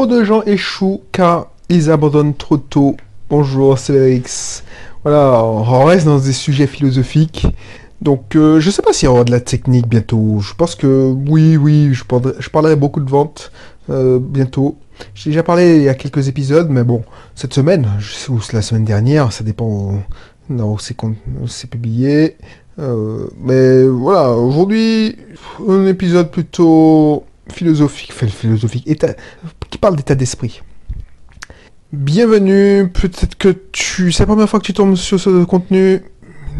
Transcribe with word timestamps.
Trop 0.00 0.06
de 0.06 0.24
gens 0.24 0.42
échouent 0.44 1.02
car 1.12 1.48
ils 1.68 1.90
abandonnent 1.90 2.32
trop 2.32 2.56
tôt. 2.56 2.96
Bonjour, 3.28 3.78
c'est. 3.78 4.22
Voilà, 5.02 5.44
on 5.44 5.84
reste 5.84 6.06
dans 6.06 6.18
des 6.18 6.32
sujets 6.32 6.66
philosophiques. 6.66 7.46
Donc, 8.00 8.34
euh, 8.34 8.60
je 8.60 8.70
sais 8.70 8.80
pas 8.80 8.94
s'il 8.94 9.04
y 9.04 9.08
aura 9.10 9.24
de 9.24 9.30
la 9.30 9.40
technique 9.40 9.86
bientôt. 9.86 10.38
Je 10.40 10.54
pense 10.54 10.74
que 10.74 11.12
oui, 11.28 11.58
oui, 11.58 11.92
je 11.92 12.02
parlerai, 12.04 12.32
je 12.38 12.48
parlerai 12.48 12.76
beaucoup 12.76 13.00
de 13.00 13.10
ventes 13.10 13.52
euh, 13.90 14.18
bientôt. 14.18 14.78
J'ai 15.14 15.28
déjà 15.28 15.42
parlé 15.42 15.76
il 15.76 15.82
y 15.82 15.90
a 15.90 15.94
quelques 15.94 16.28
épisodes, 16.28 16.70
mais 16.70 16.82
bon, 16.82 17.02
cette 17.34 17.52
semaine, 17.52 17.86
ou 18.30 18.38
la 18.54 18.62
semaine 18.62 18.86
dernière, 18.86 19.30
ça 19.34 19.44
dépend 19.44 20.02
non, 20.48 20.78
c'est 20.78 20.96
c'est 21.46 21.68
publié. 21.68 22.38
Euh, 22.78 23.26
mais 23.38 23.84
voilà, 23.84 24.30
aujourd'hui, 24.30 25.16
un 25.68 25.84
épisode 25.84 26.30
plutôt 26.30 27.24
philosophique, 27.50 28.12
philosophique, 28.12 28.86
qui 29.70 29.78
parle 29.78 29.96
d'état 29.96 30.14
d'esprit. 30.14 30.62
Bienvenue, 31.92 32.88
peut-être 32.88 33.36
que 33.36 33.48
tu, 33.72 34.12
c'est 34.12 34.22
la 34.22 34.26
première 34.28 34.48
fois 34.48 34.60
que 34.60 34.64
tu 34.64 34.72
tombes 34.72 34.94
sur 34.94 35.18
ce 35.18 35.44
contenu, 35.44 36.02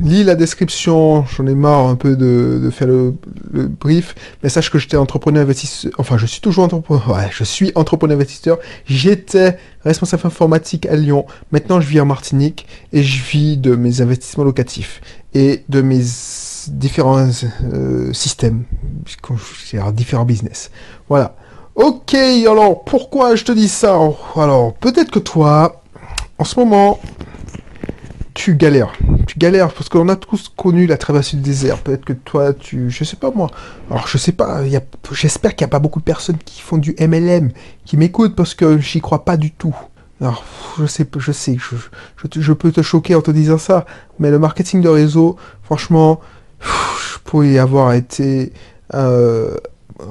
lis 0.03 0.25
la 0.25 0.35
description, 0.35 1.25
j'en 1.27 1.47
ai 1.47 1.55
marre 1.55 1.87
un 1.87 1.95
peu 1.95 2.17
de, 2.17 2.61
de 2.63 2.71
faire 2.71 2.89
le, 2.89 3.15
le, 3.53 3.69
brief, 3.69 4.15
mais 4.43 4.49
sache 4.49 4.71
que 4.71 4.79
j'étais 4.79 4.97
entrepreneur 4.97 5.43
investisseur, 5.43 5.93
enfin 5.99 6.19
je 6.19 6.27
suis 6.27 6.41
toujours 6.41 6.65
entrepreneur, 6.65 7.09
ouais, 7.17 7.29
je 7.31 7.45
suis 7.45 7.71
entrepreneur 7.75 8.17
investisseur, 8.17 8.59
j'étais 8.87 9.59
responsable 9.85 10.27
informatique 10.27 10.87
à 10.87 10.97
Lyon, 10.97 11.27
maintenant 11.53 11.81
je 11.81 11.89
vis 11.89 12.01
en 12.01 12.07
Martinique 12.07 12.67
et 12.93 13.03
je 13.03 13.23
vis 13.23 13.57
de 13.57 13.77
mes 13.77 14.01
investissements 14.01 14.45
locatifs 14.45 15.01
et 15.35 15.63
de 15.69 15.81
mes 15.81 16.03
différents 16.69 17.29
euh, 17.73 18.13
systèmes, 18.13 18.65
différents 19.93 20.25
business. 20.25 20.71
Voilà. 21.09 21.37
Ok, 21.75 22.15
alors 22.15 22.85
pourquoi 22.85 23.37
je 23.37 23.45
te 23.45 23.53
dis 23.53 23.69
ça? 23.69 23.99
Alors 24.37 24.75
peut-être 24.75 25.11
que 25.11 25.19
toi, 25.19 25.83
en 26.39 26.45
ce 26.45 26.59
moment, 26.59 26.99
tu 28.35 28.55
galères. 28.55 28.93
Tu 29.27 29.39
galères 29.39 29.73
parce 29.73 29.89
qu'on 29.89 30.09
a 30.09 30.17
tous 30.17 30.51
connu 30.57 30.87
la 30.87 30.97
traversée 30.97 31.37
du 31.37 31.43
désert. 31.43 31.79
Peut-être 31.79 32.05
que 32.05 32.13
toi, 32.13 32.53
tu. 32.53 32.91
Je 32.91 33.05
sais 33.05 33.17
pas 33.17 33.31
moi. 33.31 33.51
Alors, 33.91 34.07
je 34.09 34.19
sais 34.19 34.33
pas. 34.33 34.63
J'espère 35.13 35.55
qu'il 35.55 35.65
n'y 35.65 35.71
a 35.71 35.73
pas 35.73 35.79
beaucoup 35.79 36.01
de 36.01 36.05
personnes 36.05 36.39
qui 36.45 36.61
font 36.61 36.79
du 36.79 36.95
MLM, 36.99 37.51
qui 37.85 37.97
m'écoutent 37.97 38.35
parce 38.35 38.55
que 38.55 38.79
j'y 38.79 39.01
crois 39.01 39.25
pas 39.25 39.37
du 39.37 39.51
tout. 39.51 39.77
Alors, 40.21 40.45
je 40.79 40.87
sais, 40.87 41.07
je 41.19 41.33
sais, 41.33 41.57
je, 41.59 42.41
je, 42.41 42.53
peux 42.53 42.73
te 42.73 42.83
choquer 42.83 43.15
en 43.15 43.23
te 43.23 43.31
disant 43.31 43.57
ça, 43.57 43.87
mais 44.19 44.31
le 44.31 44.39
marketing 44.39 44.83
de 44.83 44.89
réseau, 44.89 45.37
franchement, 45.63 46.21
je 46.61 47.19
pourrais 47.25 47.51
y 47.51 47.59
avoir 47.59 47.93
été. 47.93 48.53
Euh, 48.95 49.57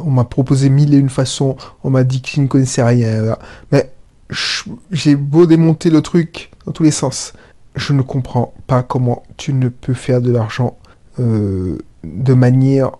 on 0.05 0.11
m'a 0.11 0.23
proposé 0.23 0.69
mille 0.69 0.93
et 0.93 0.97
une 0.97 1.09
façons, 1.09 1.57
on 1.83 1.89
m'a 1.89 2.03
dit 2.03 2.21
que 2.21 2.29
je 2.29 2.41
ne 2.41 2.47
connaissais 2.47 2.83
rien. 2.83 3.37
Mais 3.71 3.91
j'ai 4.91 5.15
beau 5.15 5.45
démonter 5.45 5.89
le 5.89 6.01
truc 6.01 6.51
dans 6.65 6.71
tous 6.71 6.83
les 6.83 6.91
sens 6.91 7.33
je 7.75 7.93
ne 7.93 8.01
comprends 8.01 8.53
pas 8.67 8.83
comment 8.83 9.23
tu 9.37 9.53
ne 9.53 9.69
peux 9.69 9.93
faire 9.93 10.21
de 10.21 10.31
l'argent 10.31 10.77
euh, 11.19 11.77
de 12.03 12.33
manière 12.33 12.91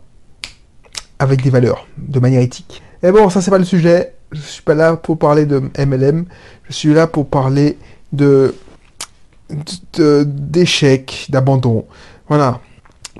avec 1.19 1.41
des 1.43 1.49
valeurs, 1.49 1.87
de 1.97 2.19
manière 2.19 2.41
éthique. 2.41 2.81
Et 3.03 3.11
bon, 3.11 3.29
ça 3.29 3.41
c'est 3.41 3.51
pas 3.51 3.57
le 3.57 3.65
sujet. 3.65 4.13
Je 4.31 4.39
suis 4.39 4.61
pas 4.61 4.75
là 4.75 4.95
pour 4.95 5.17
parler 5.17 5.45
de 5.45 5.61
MLM. 5.77 6.25
Je 6.63 6.73
suis 6.73 6.93
là 6.93 7.07
pour 7.07 7.27
parler 7.27 7.77
de 8.13 8.55
d'échecs, 9.95 11.25
d'abandon. 11.29 11.85
Voilà. 12.27 12.61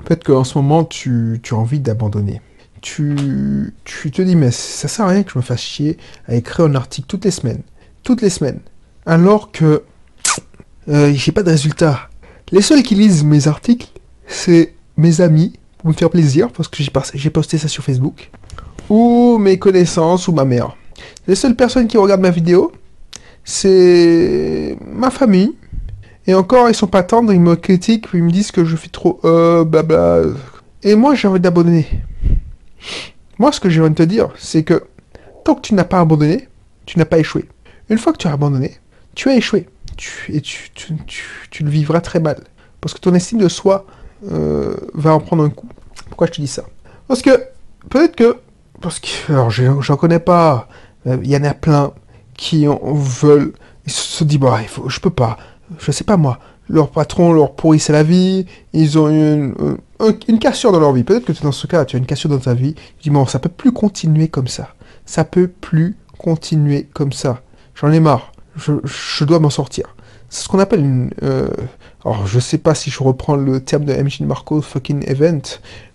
Peut-être 0.04 0.24
qu'en 0.24 0.44
ce 0.44 0.56
moment 0.58 0.84
tu, 0.84 1.40
tu 1.42 1.54
as 1.54 1.56
envie 1.56 1.80
d'abandonner. 1.80 2.40
Tu, 2.80 3.74
tu 3.84 4.10
te 4.10 4.22
dis 4.22 4.36
mais 4.36 4.50
ça 4.50 4.88
sert 4.88 5.04
à 5.04 5.08
rien 5.08 5.22
que 5.22 5.32
je 5.32 5.38
me 5.38 5.42
fasse 5.42 5.60
chier 5.60 5.98
à 6.26 6.34
écrire 6.34 6.66
un 6.66 6.74
article 6.74 7.06
toutes 7.06 7.24
les 7.24 7.30
semaines. 7.30 7.62
Toutes 8.02 8.22
les 8.22 8.30
semaines. 8.30 8.60
Alors 9.06 9.52
que 9.52 9.82
euh, 10.88 11.12
j'ai 11.14 11.32
pas 11.32 11.42
de 11.42 11.50
résultats. 11.50 12.08
Les 12.52 12.62
seuls 12.62 12.82
qui 12.82 12.94
lisent 12.94 13.22
mes 13.22 13.46
articles, 13.46 13.88
c'est 14.26 14.74
mes 14.96 15.20
amis, 15.20 15.52
pour 15.78 15.88
me 15.88 15.94
faire 15.94 16.10
plaisir, 16.10 16.50
parce 16.50 16.68
que 16.68 16.82
j'ai 17.14 17.30
posté 17.30 17.58
ça 17.58 17.68
sur 17.68 17.84
Facebook, 17.84 18.30
ou 18.88 19.38
mes 19.38 19.58
connaissances, 19.58 20.26
ou 20.28 20.32
ma 20.32 20.44
mère. 20.44 20.76
Les 21.26 21.34
seules 21.34 21.54
personnes 21.54 21.86
qui 21.86 21.96
regardent 21.96 22.20
ma 22.22 22.30
vidéo, 22.30 22.72
c'est 23.44 24.76
ma 24.92 25.10
famille. 25.10 25.54
Et 26.30 26.34
encore, 26.34 26.68
ils 26.68 26.76
sont 26.76 26.86
pas 26.86 27.02
tendres, 27.02 27.32
ils 27.32 27.40
me 27.40 27.56
critiquent, 27.56 28.06
ils 28.14 28.22
me 28.22 28.30
disent 28.30 28.52
que 28.52 28.64
je 28.64 28.76
fais 28.76 28.88
trop 28.88 29.18
euh. 29.24 30.34
Et 30.84 30.94
moi, 30.94 31.16
j'ai 31.16 31.26
envie 31.26 31.40
d'abandonner. 31.40 31.88
Moi, 33.40 33.50
ce 33.50 33.58
que 33.58 33.68
j'ai 33.68 33.80
envie 33.80 33.90
de 33.90 33.96
te 33.96 34.04
dire, 34.04 34.28
c'est 34.38 34.62
que 34.62 34.84
tant 35.44 35.56
que 35.56 35.60
tu 35.60 35.74
n'as 35.74 35.82
pas 35.82 35.98
abandonné, 35.98 36.48
tu 36.86 37.00
n'as 37.00 37.04
pas 37.04 37.18
échoué. 37.18 37.48
Une 37.88 37.98
fois 37.98 38.12
que 38.12 38.18
tu 38.18 38.28
as 38.28 38.32
abandonné, 38.32 38.76
tu 39.16 39.28
as 39.28 39.34
échoué 39.34 39.66
tu, 39.96 40.32
et 40.32 40.40
tu, 40.40 41.64
le 41.64 41.68
vivras 41.68 42.00
très 42.00 42.20
mal. 42.20 42.44
Parce 42.80 42.94
que 42.94 43.00
ton 43.00 43.12
estime 43.12 43.38
de 43.38 43.48
soi 43.48 43.84
euh, 44.30 44.76
va 44.94 45.12
en 45.12 45.18
prendre 45.18 45.42
un 45.42 45.50
coup. 45.50 45.68
Pourquoi 46.10 46.28
je 46.28 46.32
te 46.34 46.40
dis 46.40 46.46
ça? 46.46 46.62
Parce 47.08 47.22
que, 47.22 47.44
peut-être 47.88 48.14
que, 48.14 48.36
parce 48.80 49.00
que, 49.00 49.32
alors 49.32 49.50
j'en 49.50 49.96
connais 49.96 50.20
pas, 50.20 50.68
euh, 51.08 51.16
il 51.24 51.28
y 51.28 51.36
en 51.36 51.42
a 51.42 51.54
plein 51.54 51.90
qui 52.34 52.68
en 52.68 52.94
veulent, 52.94 53.52
ils 53.84 53.90
se 53.90 54.22
disent, 54.22 54.38
bah, 54.38 54.60
il 54.62 54.68
faut, 54.68 54.88
je 54.88 55.00
peux 55.00 55.10
pas, 55.10 55.36
je 55.78 55.92
sais 55.92 56.04
pas 56.04 56.16
moi, 56.16 56.38
leur 56.68 56.90
patron 56.90 57.32
leur 57.32 57.54
pourrissait 57.54 57.92
la 57.92 58.02
vie, 58.02 58.46
ils 58.72 58.98
ont 58.98 59.08
une, 59.08 59.54
une, 60.00 60.16
une 60.28 60.38
cassure 60.38 60.72
dans 60.72 60.80
leur 60.80 60.92
vie. 60.92 61.04
Peut-être 61.04 61.24
que 61.24 61.42
dans 61.42 61.52
ce 61.52 61.66
cas, 61.66 61.84
tu 61.84 61.96
as 61.96 61.98
une 61.98 62.06
cassure 62.06 62.30
dans 62.30 62.38
ta 62.38 62.54
vie, 62.54 62.74
tu 62.74 63.04
dis, 63.04 63.10
bon, 63.10 63.26
ça 63.26 63.38
peut 63.38 63.48
plus 63.48 63.72
continuer 63.72 64.28
comme 64.28 64.48
ça. 64.48 64.74
Ça 65.04 65.24
peut 65.24 65.48
plus 65.48 65.96
continuer 66.18 66.88
comme 66.92 67.12
ça. 67.12 67.42
J'en 67.74 67.90
ai 67.90 68.00
marre 68.00 68.32
je, 68.56 69.24
dois 69.24 69.38
m'en 69.38 69.50
sortir. 69.50 69.94
C'est 70.28 70.44
ce 70.44 70.48
qu'on 70.48 70.58
appelle 70.58 70.80
une... 70.80 71.10
Euh, 71.22 71.48
alors, 72.04 72.26
je 72.26 72.38
sais 72.38 72.58
pas 72.58 72.74
si 72.74 72.90
je 72.90 73.02
reprends 73.02 73.36
le 73.36 73.60
terme 73.60 73.84
de 73.84 73.94
MJ 73.94 74.20
Marco 74.20 74.60
fucking 74.60 75.04
event, 75.08 75.42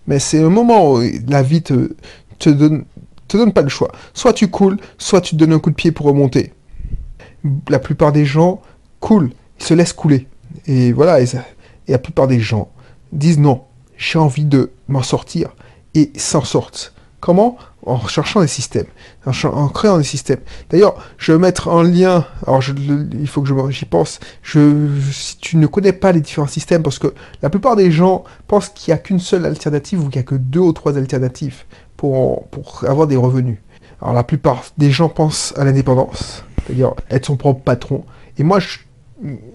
mais 0.08 0.19
c'est 0.19 0.41
un 0.41 0.50
moment 0.50 0.94
où 0.94 1.02
la 1.28 1.41
vie 1.41 1.62
te, 1.62 1.91
te, 2.40 2.50
donne, 2.50 2.85
te 3.28 3.38
donne 3.38 3.53
pas 3.53 3.62
le 3.62 3.69
choix. 3.69 3.91
Soit 4.14 4.34
tu 4.34 4.50
coules, 4.50 4.78
soit 4.97 5.22
tu 5.22 5.35
te 5.35 5.40
donnes 5.40 5.53
un 5.53 5.59
coup 5.59 5.72
de 5.72 5.75
pied 5.75 5.91
pour 5.91 6.06
remonter. 6.06 6.53
La 7.69 7.80
plupart 7.80 8.12
des 8.12 8.25
gens 8.25 8.62
coulent, 9.00 9.31
ils 9.59 9.66
se 9.66 9.73
laissent 9.73 9.93
couler. 9.93 10.27
Et 10.66 10.91
voilà, 10.91 11.21
et, 11.21 11.25
la 11.88 11.97
plupart 11.97 12.27
des 12.27 12.39
gens 12.39 12.71
disent 13.11 13.39
non, 13.39 13.63
j'ai 13.97 14.19
envie 14.19 14.45
de 14.45 14.71
m'en 14.88 15.03
sortir, 15.03 15.49
et 15.93 16.11
s'en 16.16 16.43
sortent. 16.43 16.93
Comment? 17.19 17.57
En 17.85 18.07
cherchant 18.07 18.41
des 18.41 18.47
systèmes, 18.47 18.88
en, 19.25 19.67
créant 19.69 19.99
des 19.99 20.03
systèmes. 20.03 20.39
D'ailleurs, 20.69 20.95
je 21.17 21.31
vais 21.31 21.38
mettre 21.38 21.67
en 21.67 21.83
lien, 21.83 22.25
alors 22.45 22.63
il 22.67 23.27
faut 23.27 23.43
que 23.43 23.71
j'y 23.71 23.85
pense, 23.85 24.19
je, 24.41 24.89
si 25.11 25.38
tu 25.38 25.57
ne 25.57 25.67
connais 25.67 25.93
pas 25.93 26.11
les 26.11 26.22
différents 26.22 26.47
systèmes, 26.47 26.81
parce 26.81 26.97
que 26.97 27.13
la 27.43 27.49
plupart 27.51 27.75
des 27.75 27.91
gens 27.91 28.23
pensent 28.47 28.69
qu'il 28.69 28.91
n'y 28.91 28.99
a 28.99 29.01
qu'une 29.01 29.19
seule 29.19 29.45
alternative 29.45 29.99
ou 29.99 30.09
qu'il 30.09 30.19
n'y 30.19 30.25
a 30.25 30.27
que 30.27 30.35
deux 30.35 30.59
ou 30.59 30.73
trois 30.73 30.97
alternatives 30.97 31.63
pour, 31.95 32.47
pour 32.47 32.83
avoir 32.87 33.05
des 33.05 33.17
revenus. 33.17 33.57
Alors 34.01 34.13
la 34.13 34.23
plupart 34.23 34.63
des 34.77 34.91
gens 34.91 35.09
pensent 35.09 35.53
à 35.55 35.63
l'indépendance, 35.63 36.43
c'est-à-dire 36.66 36.93
être 37.09 37.25
son 37.25 37.37
propre 37.37 37.61
patron. 37.61 38.03
Et 38.37 38.43
moi, 38.43 38.59
je, 38.59 38.79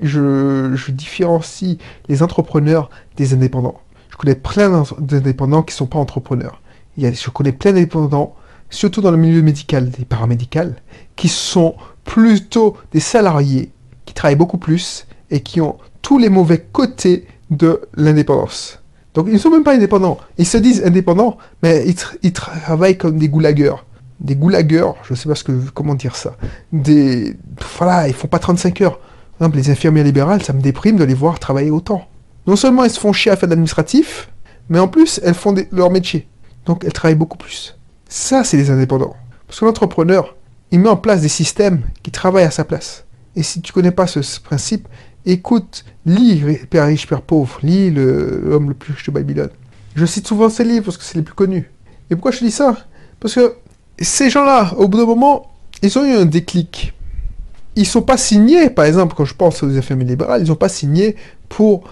je, 0.03 0.91
différencie 0.91 1.78
les 2.08 2.22
entrepreneurs 2.22 2.91
des 3.16 3.34
indépendants. 3.34 3.81
Je 4.10 4.16
connais 4.16 4.34
plein 4.34 4.84
d'indépendants 4.98 5.62
qui 5.62 5.75
ne 5.75 5.76
sont 5.76 5.86
pas 5.86 5.98
entrepreneurs 5.98 6.60
je 6.97 7.31
connais 7.31 7.53
plein 7.53 7.72
d'indépendants, 7.72 8.34
surtout 8.69 9.00
dans 9.00 9.10
le 9.10 9.16
milieu 9.16 9.42
médical 9.42 9.91
et 10.00 10.04
paramédical, 10.04 10.76
qui 11.16 11.28
sont 11.28 11.75
plutôt 12.04 12.76
des 12.92 13.00
salariés, 13.00 13.70
qui 14.04 14.14
travaillent 14.14 14.36
beaucoup 14.36 14.59
plus 14.59 15.06
et 15.30 15.41
qui 15.41 15.60
ont 15.60 15.78
tous 16.03 16.19
les 16.19 16.28
mauvais 16.28 16.59
côtés 16.72 17.26
de 17.50 17.80
l'indépendance. 17.94 18.78
Donc 19.14 19.26
ils 19.28 19.34
ne 19.34 19.38
sont 19.38 19.50
même 19.50 19.64
pas 19.64 19.75
indépendants. 19.75 20.19
Ils 20.38 20.47
se 20.47 20.56
disent 20.56 20.84
indépendants, 20.84 21.36
mais 21.62 21.84
ils, 22.22 22.32
travaillent 22.32 22.98
comme 22.98 23.19
des 23.19 23.28
goulagueurs. 23.28 23.86
Des 24.20 24.36
goulagueurs, 24.36 24.97
je 25.03 25.14
ne 25.14 25.16
sais 25.16 25.28
pas 25.28 25.34
ce 25.34 25.44
que, 25.44 25.53
comment 25.75 25.94
dire 25.94 26.14
ça. 26.14 26.36
Des, 26.72 27.36
voilà, 27.78 28.06
ils 28.06 28.15
font 28.15 28.28
pas 28.28 28.39
35 28.39 28.80
heures. 28.83 29.00
Les 29.48 29.71
infirmières 29.71 30.04
libérales, 30.04 30.42
ça 30.42 30.53
me 30.53 30.60
déprime 30.60 30.97
de 30.97 31.04
les 31.04 31.15
voir 31.15 31.39
travailler 31.39 31.71
autant. 31.71 32.07
Non 32.47 32.57
seulement 32.57 32.84
elles 32.84 32.91
se 32.91 33.01
font 33.01 33.13
chier 33.13 33.33
à 33.33 33.37
faire 33.37 33.48
de 33.48 33.53
l'administratif, 33.53 34.31
mais 34.69 34.78
en 34.78 34.89
plus 34.89 35.21
elles 35.25 35.34
font 35.34 35.54
leur 35.72 35.91
métier. 35.91 36.28
Donc 36.66 36.84
elle 36.84 36.92
travaille 36.92 37.16
beaucoup 37.16 37.39
plus. 37.39 37.77
Ça, 38.09 38.45
c'est 38.45 38.57
les 38.57 38.71
indépendants. 38.71 39.16
Parce 39.47 39.60
que 39.60 39.65
l'entrepreneur, 39.65 40.37
il 40.71 40.81
met 40.81 40.89
en 40.89 40.97
place 40.97 41.21
des 41.22 41.28
systèmes 41.28 41.83
qui 42.03 42.10
travaillent 42.10 42.45
à 42.45 42.51
sa 42.51 42.65
place. 42.65 43.04
Et 43.37 43.42
si 43.42 43.60
tu 43.60 43.72
connais 43.72 43.91
pas 43.91 44.07
ce, 44.07 44.41
principe, 44.41 44.89
écoute, 45.25 45.84
lis 46.07 46.42
Père 46.69 46.87
riche, 46.87 47.07
Père 47.07 47.22
pauvre, 47.22 47.59
lis 47.63 47.91
L'homme 47.91 48.69
le, 48.69 48.75
plus 48.75 48.92
riche 48.92 49.07
de 49.07 49.13
Babylone. 49.13 49.51
Je 49.95 50.07
cite 50.07 50.27
souvent 50.27 50.48
ces 50.48 50.65
livres 50.65 50.84
parce 50.87 50.98
que 50.98 51.04
c'est 51.04 51.16
les 51.16 51.22
plus 51.22 51.34
connus. 51.34 51.71
Et 52.10 52.15
pourquoi 52.15 52.31
je 52.31 52.39
dis 52.39 52.51
ça? 52.51 52.77
Parce 53.21 53.34
que 53.34 53.54
ces 53.98 54.31
gens-là, 54.31 54.75
au 54.77 54.89
bout 54.89 54.98
d'un 54.98 55.07
moment, 55.07 55.51
ils 55.83 55.98
ont 55.98 56.04
eu 56.04 56.13
un 56.13 56.25
déclic. 56.25 56.92
Ils 57.76 57.86
sont 57.86 58.02
pas 58.02 58.16
signés, 58.16 58.68
par 58.70 58.84
exemple, 58.84 59.14
quand 59.16 59.24
je 59.24 59.34
pense 59.34 59.62
aux 59.62 59.76
infirmiers 59.76 60.04
libérales, 60.04 60.42
ils 60.42 60.48
n'ont 60.48 60.56
pas 60.56 60.68
signé 60.68 61.16
pour 61.48 61.84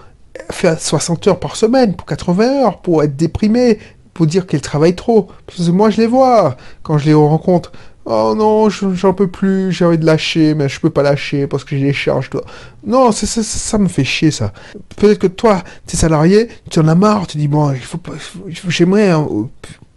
faire 0.51 0.79
60 0.79 1.27
heures 1.27 1.39
par 1.39 1.55
semaine, 1.55 1.95
pour 1.95 2.05
80 2.05 2.43
heures, 2.63 2.81
pour 2.81 3.03
être 3.03 3.15
déprimés, 3.15 3.79
pour 4.13 4.27
dire 4.27 4.45
qu'elles 4.45 4.61
travaillent 4.61 4.95
trop. 4.95 5.29
Moi, 5.69 5.89
je 5.89 5.97
les 6.01 6.07
vois 6.07 6.57
quand 6.83 6.97
je 6.97 7.05
les 7.05 7.13
rencontre. 7.13 7.71
oh 8.11 8.33
non, 8.35 8.69
je- 8.69 8.93
j'en 8.95 9.13
peux 9.13 9.27
plus, 9.27 9.71
j'ai 9.71 9.85
envie 9.85 9.97
de 9.99 10.05
lâcher, 10.05 10.55
mais 10.55 10.67
je 10.67 10.79
peux 10.79 10.89
pas 10.89 11.03
lâcher 11.03 11.45
parce 11.45 11.63
que 11.63 11.77
j'ai 11.77 11.83
des 11.85 11.93
charges. 11.93 12.29
toi. 12.31 12.43
Non, 12.85 13.11
ça, 13.11 13.77
me 13.77 13.87
fait 13.87 14.03
chier 14.03 14.31
ça. 14.31 14.51
Peut-être 14.97 15.19
que 15.19 15.27
toi, 15.27 15.63
t'es 15.85 15.95
salarié, 15.95 16.47
tu 16.71 16.79
en 16.79 16.87
as 16.87 16.95
marre, 16.95 17.27
tu 17.27 17.37
dis 17.37 17.47
bon, 17.47 17.71
il 17.71 17.79
faut 17.79 17.99
faut- 18.17 18.39
j'aimerais 18.69 19.09
hein, 19.11 19.27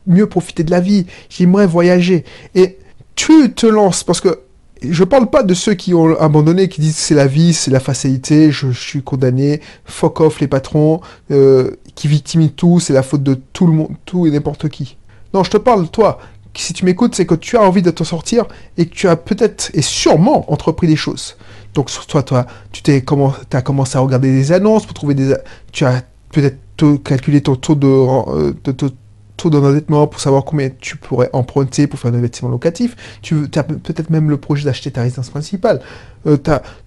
mieux 0.07 0.27
profiter 0.27 0.63
de 0.63 0.71
la 0.71 0.81
vie, 0.81 1.07
j'aimerais 1.31 1.67
voyager. 1.67 2.25
Et 2.55 2.77
tu 3.15 3.53
te 3.55 3.67
lances 3.67 4.05
parce 4.05 4.21
que 4.21 4.41
je 4.91 5.05
parle 5.05 5.29
pas 5.31 5.43
de 5.43 5.55
ceux 5.55 5.75
qui 5.75 5.95
ont 5.95 6.19
abandonné, 6.19 6.69
qui 6.69 6.81
disent 6.81 6.97
c'est 6.97 7.15
la 7.15 7.27
vie, 7.27 7.53
c'est 7.55 7.71
la 7.71 7.81
facilité, 7.81 8.51
je, 8.51 8.71
suis 8.73 9.03
condamné, 9.03 9.61
fuck 9.85 10.21
off 10.21 10.41
les 10.41 10.49
patrons, 10.49 11.01
euh, 11.31 11.73
qui 11.95 12.09
victimisent 12.09 12.55
tout, 12.57 12.81
c'est 12.81 12.93
la 12.93 13.03
faute 13.03 13.23
de 13.23 13.35
tout 13.53 13.67
le 13.67 13.73
monde, 13.73 13.91
tout 14.05 14.27
et 14.27 14.31
n'importe 14.31 14.69
qui. 14.69 14.97
Non, 15.35 15.45
je 15.45 15.51
te 15.51 15.57
parle, 15.57 15.89
toi, 15.89 16.19
si 16.55 16.73
tu 16.73 16.85
m'écoutes, 16.85 17.15
c'est 17.15 17.27
que 17.27 17.35
tu 17.35 17.57
as 17.57 17.63
envie 17.63 17.83
de 17.83 17.91
t'en 17.91 18.05
sortir 18.05 18.47
et 18.77 18.87
que 18.87 18.95
tu 18.95 19.09
as 19.09 19.17
peut-être 19.17 19.71
et 19.75 19.83
sûrement 19.83 20.51
entrepris 20.53 20.87
des 20.87 20.97
choses. 20.97 21.37
Donc, 21.75 21.89
sur 21.89 22.07
toi, 22.07 22.23
toi, 22.23 22.47
tu 22.73 22.83
t'es 22.83 23.01
comment, 23.03 23.33
as 23.53 23.63
commencé 23.63 23.97
à 23.97 24.01
regarder 24.01 24.31
des 24.31 24.53
annonces 24.53 24.85
pour 24.85 24.95
trouver 24.95 25.15
des, 25.15 25.35
tu 25.73 25.85
as 25.85 26.03
peut-être 26.31 26.57
calculé 27.05 27.41
ton 27.41 27.57
taux 27.57 27.75
de, 27.75 27.87
euh, 27.87 28.53
de- 28.65 28.93
taux 29.37 29.51
d'endettement 29.51 30.07
pour 30.07 30.21
savoir 30.21 30.45
combien 30.45 30.71
tu 30.81 30.97
pourrais 30.97 31.31
emprunter 31.33 31.87
pour 31.87 31.99
faire 31.99 32.13
un 32.13 32.15
investissement 32.15 32.51
locatif. 32.51 32.97
Tu 33.23 33.49
as 33.55 33.63
peut-être 33.63 34.11
même 34.11 34.31
le 34.31 34.37
projet 34.37 34.65
d'acheter 34.65 34.91
ta 34.91 35.03
résidence 35.03 35.31
principale. 35.31 35.81
Euh, 36.27 36.37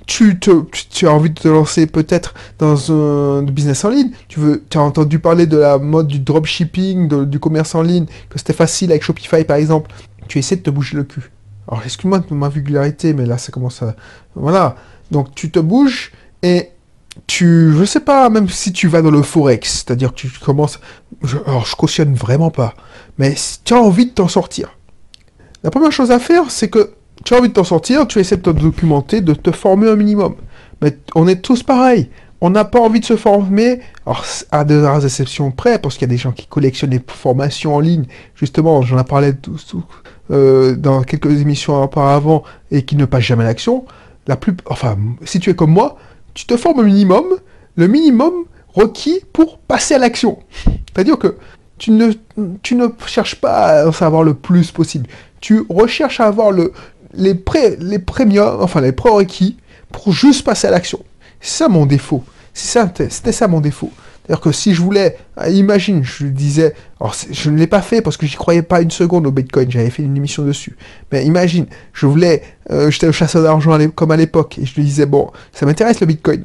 tu, 0.05 0.39
tu, 0.39 1.07
as 1.07 1.11
envie 1.11 1.29
de 1.29 1.39
te 1.39 1.47
lancer 1.47 1.87
peut-être 1.87 2.33
dans 2.59 2.91
un 2.91 3.43
business 3.43 3.83
en 3.83 3.89
ligne. 3.89 4.11
Tu 4.27 4.39
veux, 4.39 4.63
as 4.73 4.79
entendu 4.79 5.19
parler 5.19 5.47
de 5.47 5.57
la 5.57 5.77
mode 5.77 6.07
du 6.07 6.19
dropshipping, 6.19 7.25
du 7.25 7.39
commerce 7.39 7.75
en 7.75 7.81
ligne, 7.81 8.05
que 8.29 8.37
c'était 8.37 8.53
facile 8.53 8.91
avec 8.91 9.03
Shopify 9.03 9.43
par 9.43 9.57
exemple. 9.57 9.91
Tu 10.27 10.39
essaies 10.39 10.55
de 10.55 10.61
te 10.61 10.69
bouger 10.69 10.95
le 10.95 11.03
cul. 11.03 11.31
Alors 11.67 11.83
excuse-moi 11.83 12.19
de 12.19 12.33
ma 12.33 12.49
vulgarité, 12.49 13.13
mais 13.13 13.25
là 13.25 13.37
ça 13.37 13.51
commence 13.51 13.81
à... 13.81 13.95
Voilà. 14.35 14.75
Donc 15.11 15.35
tu 15.35 15.51
te 15.51 15.59
bouges 15.59 16.11
et 16.43 16.69
tu, 17.27 17.73
je 17.77 17.85
sais 17.85 17.99
pas, 17.99 18.29
même 18.29 18.49
si 18.49 18.71
tu 18.71 18.87
vas 18.87 19.01
dans 19.01 19.11
le 19.11 19.21
forex, 19.21 19.83
c'est-à-dire 19.85 20.11
que 20.11 20.15
tu 20.15 20.29
commences, 20.29 20.79
alors 21.45 21.65
je 21.65 21.75
cautionne 21.75 22.13
vraiment 22.13 22.51
pas, 22.51 22.73
mais 23.17 23.35
si 23.35 23.59
tu 23.63 23.73
as 23.73 23.79
envie 23.79 24.07
de 24.07 24.11
t'en 24.11 24.27
sortir, 24.27 24.77
la 25.63 25.71
première 25.71 25.91
chose 25.91 26.11
à 26.11 26.19
faire, 26.19 26.51
c'est 26.51 26.69
que 26.69 26.91
tu 27.23 27.33
as 27.33 27.39
envie 27.39 27.49
de 27.49 27.53
t'en 27.53 27.63
sortir, 27.63 28.05
tu 28.07 28.19
essaies 28.19 28.37
de 28.37 28.41
te 28.41 28.49
documenter, 28.51 29.21
de 29.21 29.33
te 29.33 29.51
former 29.51 29.89
un 29.89 29.95
minimum. 29.95 30.35
Mais 30.81 30.97
on 31.15 31.27
est 31.27 31.41
tous 31.41 31.63
pareils. 31.63 32.09
On 32.41 32.49
n'a 32.49 32.65
pas 32.65 32.79
envie 32.79 32.99
de 32.99 33.05
se 33.05 33.15
former, 33.15 33.79
alors 34.05 34.23
à 34.51 34.63
de 34.63 34.79
rares 34.79 35.05
exceptions 35.05 35.49
près, 35.51 35.79
parce 35.79 35.95
qu'il 35.95 36.03
y 36.07 36.11
a 36.11 36.13
des 36.13 36.17
gens 36.17 36.33
qui 36.33 36.45
collectionnent 36.45 36.91
les 36.91 37.01
formations 37.07 37.75
en 37.75 37.79
ligne. 37.79 38.05
Justement, 38.35 38.81
j'en 38.83 38.99
ai 38.99 39.03
parlé 39.03 39.31
euh, 40.29 40.75
dans 40.75 41.01
quelques 41.01 41.41
émissions 41.41 41.81
auparavant 41.81 42.43
et 42.69 42.83
qui 42.83 42.95
ne 42.95 43.05
passent 43.05 43.23
jamais 43.23 43.43
à 43.43 43.47
l'action. 43.47 43.85
La 44.27 44.35
plus, 44.35 44.55
enfin, 44.67 44.97
si 45.23 45.39
tu 45.39 45.49
es 45.49 45.55
comme 45.55 45.71
moi, 45.71 45.97
tu 46.35 46.45
te 46.45 46.55
formes 46.55 46.79
au 46.79 46.83
minimum, 46.83 47.25
le 47.75 47.87
minimum 47.87 48.33
requis 48.75 49.21
pour 49.33 49.57
passer 49.57 49.95
à 49.95 49.97
l'action. 49.97 50.37
C'est-à-dire 50.65 51.17
que 51.17 51.35
tu 51.77 51.91
ne, 51.91 52.11
cherches 53.07 53.35
pas 53.35 53.81
à 53.81 53.87
en 53.87 53.91
savoir 53.91 54.23
le 54.23 54.35
plus 54.35 54.71
possible. 54.71 55.07
Tu 55.41 55.65
recherches 55.69 56.19
à 56.19 56.25
avoir 56.25 56.51
le, 56.51 56.71
les, 57.13 57.35
pré, 57.35 57.77
les 57.79 57.99
premiums, 57.99 58.61
enfin 58.61 58.81
les 58.81 58.91
prérequis 58.91 59.57
pour 59.91 60.11
juste 60.11 60.45
passer 60.45 60.67
à 60.67 60.71
l'action. 60.71 60.99
C'est 61.41 61.57
ça 61.57 61.69
mon 61.69 61.85
défaut. 61.85 62.23
C'est 62.53 62.67
ça, 62.67 62.91
c'était 63.09 63.31
ça 63.31 63.47
mon 63.47 63.61
défaut. 63.61 63.91
C'est-à-dire 64.25 64.41
que 64.41 64.51
si 64.51 64.73
je 64.73 64.81
voulais, 64.81 65.17
euh, 65.39 65.49
imagine, 65.49 66.03
je 66.03 66.25
disais, 66.25 66.73
alors 66.99 67.15
je 67.31 67.49
ne 67.51 67.57
l'ai 67.57 67.67
pas 67.67 67.81
fait 67.83 68.01
parce 68.01 68.17
que 68.17 68.25
j'y 68.25 68.35
croyais 68.35 68.63
pas 68.63 68.81
une 68.81 68.89
seconde 68.89 69.27
au 69.27 69.31
Bitcoin, 69.31 69.69
j'avais 69.69 69.91
fait 69.91 70.01
une 70.01 70.17
émission 70.17 70.43
dessus. 70.43 70.75
Mais 71.11 71.25
imagine, 71.25 71.67
je 71.93 72.07
voulais, 72.07 72.41
euh, 72.71 72.89
j'étais 72.89 73.11
chasseur 73.11 73.43
d'argent 73.43 73.77
comme 73.93 74.09
à 74.11 74.17
l'époque, 74.17 74.57
et 74.57 74.65
je 74.65 74.73
lui 74.75 74.83
disais, 74.83 75.05
bon, 75.05 75.29
ça 75.53 75.65
m'intéresse 75.67 75.99
le 75.99 76.07
Bitcoin. 76.07 76.43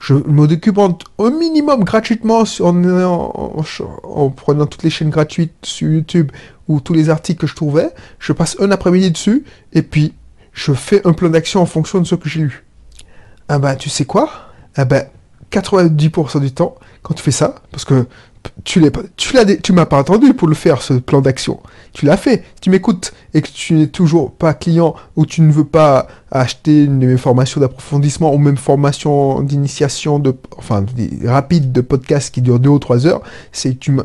Je 0.00 0.14
me 0.14 0.46
documente 0.46 1.04
au 1.18 1.30
minimum 1.30 1.84
gratuitement 1.84 2.42
en, 2.60 2.84
en- 2.84 3.32
en- 3.58 3.64
en 4.04 4.30
prenant 4.30 4.66
toutes 4.66 4.82
les 4.82 4.90
chaînes 4.90 5.10
gratuites 5.10 5.52
sur 5.62 5.88
YouTube 5.90 6.32
ou 6.68 6.80
tous 6.80 6.94
les 6.94 7.10
articles 7.10 7.40
que 7.42 7.46
je 7.46 7.54
trouvais. 7.54 7.90
Je 8.18 8.32
passe 8.32 8.56
un 8.60 8.70
après-midi 8.70 9.10
dessus 9.10 9.44
et 9.74 9.82
puis 9.82 10.14
je 10.52 10.72
fais 10.72 11.06
un 11.06 11.12
plan 11.12 11.28
d'action 11.28 11.60
en 11.60 11.66
fonction 11.66 12.00
de 12.00 12.04
ce 12.06 12.14
que 12.14 12.28
j'ai 12.28 12.40
lu. 12.40 12.64
Ah 13.48 13.58
bah 13.58 13.76
tu 13.76 13.88
sais 13.90 14.04
quoi? 14.06 14.30
Ah 14.74 14.84
bah 14.86 15.04
90% 15.50 16.40
du 16.40 16.52
temps, 16.52 16.74
quand 17.02 17.14
tu 17.14 17.22
fais 17.22 17.30
ça, 17.30 17.56
parce 17.70 17.84
que 17.84 18.06
tu 18.64 18.80
pas- 18.90 19.02
tu 19.16 19.34
l'as, 19.34 19.44
tu 19.44 19.72
m'as 19.72 19.86
pas 19.86 19.98
attendu 19.98 20.34
pour 20.34 20.48
le 20.48 20.54
faire 20.54 20.82
ce 20.82 20.94
plan 20.94 21.20
d'action. 21.20 21.60
Tu 21.92 22.06
l'as 22.06 22.16
fait. 22.16 22.44
Tu 22.60 22.70
m'écoutes 22.70 23.12
et 23.34 23.42
que 23.42 23.48
tu 23.48 23.74
n'es 23.74 23.88
toujours 23.88 24.32
pas 24.32 24.54
client 24.54 24.94
ou 25.16 25.26
tu 25.26 25.42
ne 25.42 25.50
veux 25.50 25.64
pas 25.64 26.06
acheter 26.30 26.84
une 26.84 26.98
de 26.98 27.06
mes 27.06 27.16
formations 27.16 27.60
d'approfondissement 27.60 28.32
ou 28.32 28.38
même 28.38 28.56
formation 28.56 29.42
d'initiation 29.42 30.18
de, 30.18 30.34
enfin, 30.56 30.84
rapide 31.24 31.72
de 31.72 31.80
podcast 31.80 32.32
qui 32.32 32.42
dure 32.42 32.58
2 32.60 32.68
ou 32.70 32.78
3 32.78 33.06
heures, 33.06 33.22
c'est 33.52 33.78
tu 33.78 33.92
me, 33.92 34.04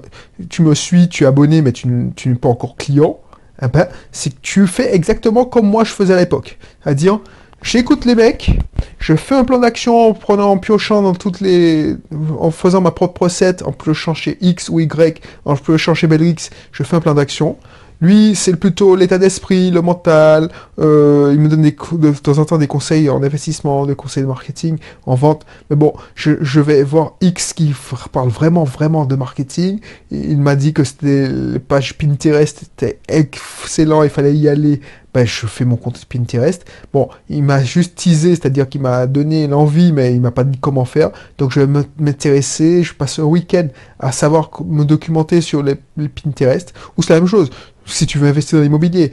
tu 0.49 0.61
me 0.61 0.73
suis, 0.73 1.09
tu 1.09 1.23
es 1.23 1.27
abonné, 1.27 1.61
mais 1.61 1.71
tu, 1.71 1.87
n'es 1.87 2.35
pas 2.35 2.49
encore 2.49 2.75
client. 2.75 3.19
Eh 3.61 3.67
ben, 3.67 3.87
c'est 4.11 4.31
que 4.31 4.39
tu 4.41 4.65
fais 4.67 4.95
exactement 4.95 5.45
comme 5.45 5.67
moi 5.69 5.83
je 5.83 5.91
faisais 5.91 6.13
à 6.13 6.17
l'époque. 6.17 6.57
C'est-à-dire, 6.83 7.19
j'écoute 7.63 8.05
les 8.05 8.15
mecs, 8.15 8.51
je 8.99 9.15
fais 9.15 9.35
un 9.35 9.43
plan 9.43 9.59
d'action 9.59 10.09
en 10.09 10.13
prenant, 10.13 10.51
en 10.51 10.57
piochant 10.57 11.01
dans 11.01 11.15
toutes 11.15 11.41
les, 11.41 11.95
en 12.39 12.51
faisant 12.51 12.81
ma 12.81 12.91
propre 12.91 13.23
recette, 13.23 13.63
en 13.63 13.71
piochant 13.71 14.13
chez 14.13 14.37
X 14.41 14.69
ou 14.69 14.79
Y, 14.79 15.21
en 15.45 15.55
piochant 15.55 15.93
chez 15.93 16.07
Belrix, 16.07 16.49
je 16.71 16.83
fais 16.83 16.95
un 16.95 17.01
plan 17.01 17.15
d'action. 17.15 17.57
Lui, 18.03 18.35
c'est 18.35 18.57
plutôt 18.57 18.97
l'état 18.97 19.17
d'esprit, 19.17 19.71
le 19.71 19.81
mental. 19.81 20.49
euh, 20.77 21.31
il 21.33 21.39
me 21.39 21.47
donne 21.47 21.61
des 21.61 21.71
de, 21.93 22.11
temps 22.11 22.37
en 22.37 22.43
temps 22.43 22.57
des 22.57 22.67
conseils 22.67 23.09
en 23.09 23.23
investissement, 23.23 23.85
des 23.85 23.95
conseils 23.95 24.23
de 24.23 24.27
marketing, 24.27 24.77
en 25.05 25.15
vente. 25.15 25.45
Mais 25.69 25.77
bon, 25.77 25.93
je, 26.13 26.31
je 26.41 26.59
vais 26.59 26.83
voir 26.83 27.13
X 27.21 27.53
qui 27.53 27.73
parle 28.11 28.27
vraiment, 28.27 28.65
vraiment 28.65 29.05
de 29.05 29.15
marketing. 29.15 29.79
Il 30.11 30.39
m'a 30.39 30.57
dit 30.57 30.73
que 30.73 30.83
c'était 30.83 31.29
les 31.29 31.59
pages 31.59 31.97
Pinterest 31.97 32.63
étaient 32.63 32.99
excellent, 33.07 34.03
il 34.03 34.09
fallait 34.09 34.35
y 34.35 34.49
aller. 34.49 34.81
Ben, 35.13 35.27
je 35.27 35.45
fais 35.45 35.63
mon 35.63 35.75
compte 35.75 36.03
Pinterest. 36.05 36.65
Bon, 36.91 37.07
il 37.29 37.43
m'a 37.43 37.63
juste 37.63 37.95
teasé, 37.95 38.31
c'est-à-dire 38.31 38.67
qu'il 38.67 38.81
m'a 38.81 39.05
donné 39.05 39.47
l'envie, 39.47 39.91
mais 39.91 40.13
il 40.13 40.21
m'a 40.21 40.31
pas 40.31 40.43
dit 40.43 40.57
comment 40.59 40.85
faire. 40.85 41.11
Donc 41.37 41.51
je 41.51 41.61
vais 41.61 41.83
m'intéresser, 41.99 42.81
je 42.81 42.93
passe 42.93 43.19
un 43.19 43.23
week-end 43.23 43.67
à 43.99 44.11
savoir 44.11 44.49
me 44.65 44.83
documenter 44.83 45.41
sur 45.41 45.61
les, 45.61 45.75
Pinterest. 46.07 46.73
Ou 46.97 47.03
c'est 47.03 47.13
la 47.13 47.19
même 47.19 47.29
chose, 47.29 47.51
si 47.85 48.07
tu 48.07 48.17
veux 48.17 48.27
investir 48.27 48.57
dans 48.57 48.63
l'immobilier. 48.63 49.11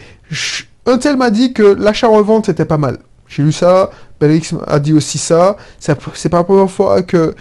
Un 0.86 0.96
tel 0.96 1.16
m'a 1.16 1.30
dit 1.30 1.52
que 1.52 1.62
l'achat-revente 1.62 2.46
c'était 2.46 2.64
pas 2.64 2.78
mal. 2.78 2.98
J'ai 3.28 3.42
lu 3.42 3.52
ça, 3.52 3.90
Belrix 4.20 4.50
a 4.66 4.80
dit 4.80 4.92
aussi 4.92 5.18
ça. 5.18 5.56
C'est 5.78 6.28
pas 6.28 6.38
la 6.38 6.44
première 6.44 6.70
fois 6.70 7.02
que 7.02 7.34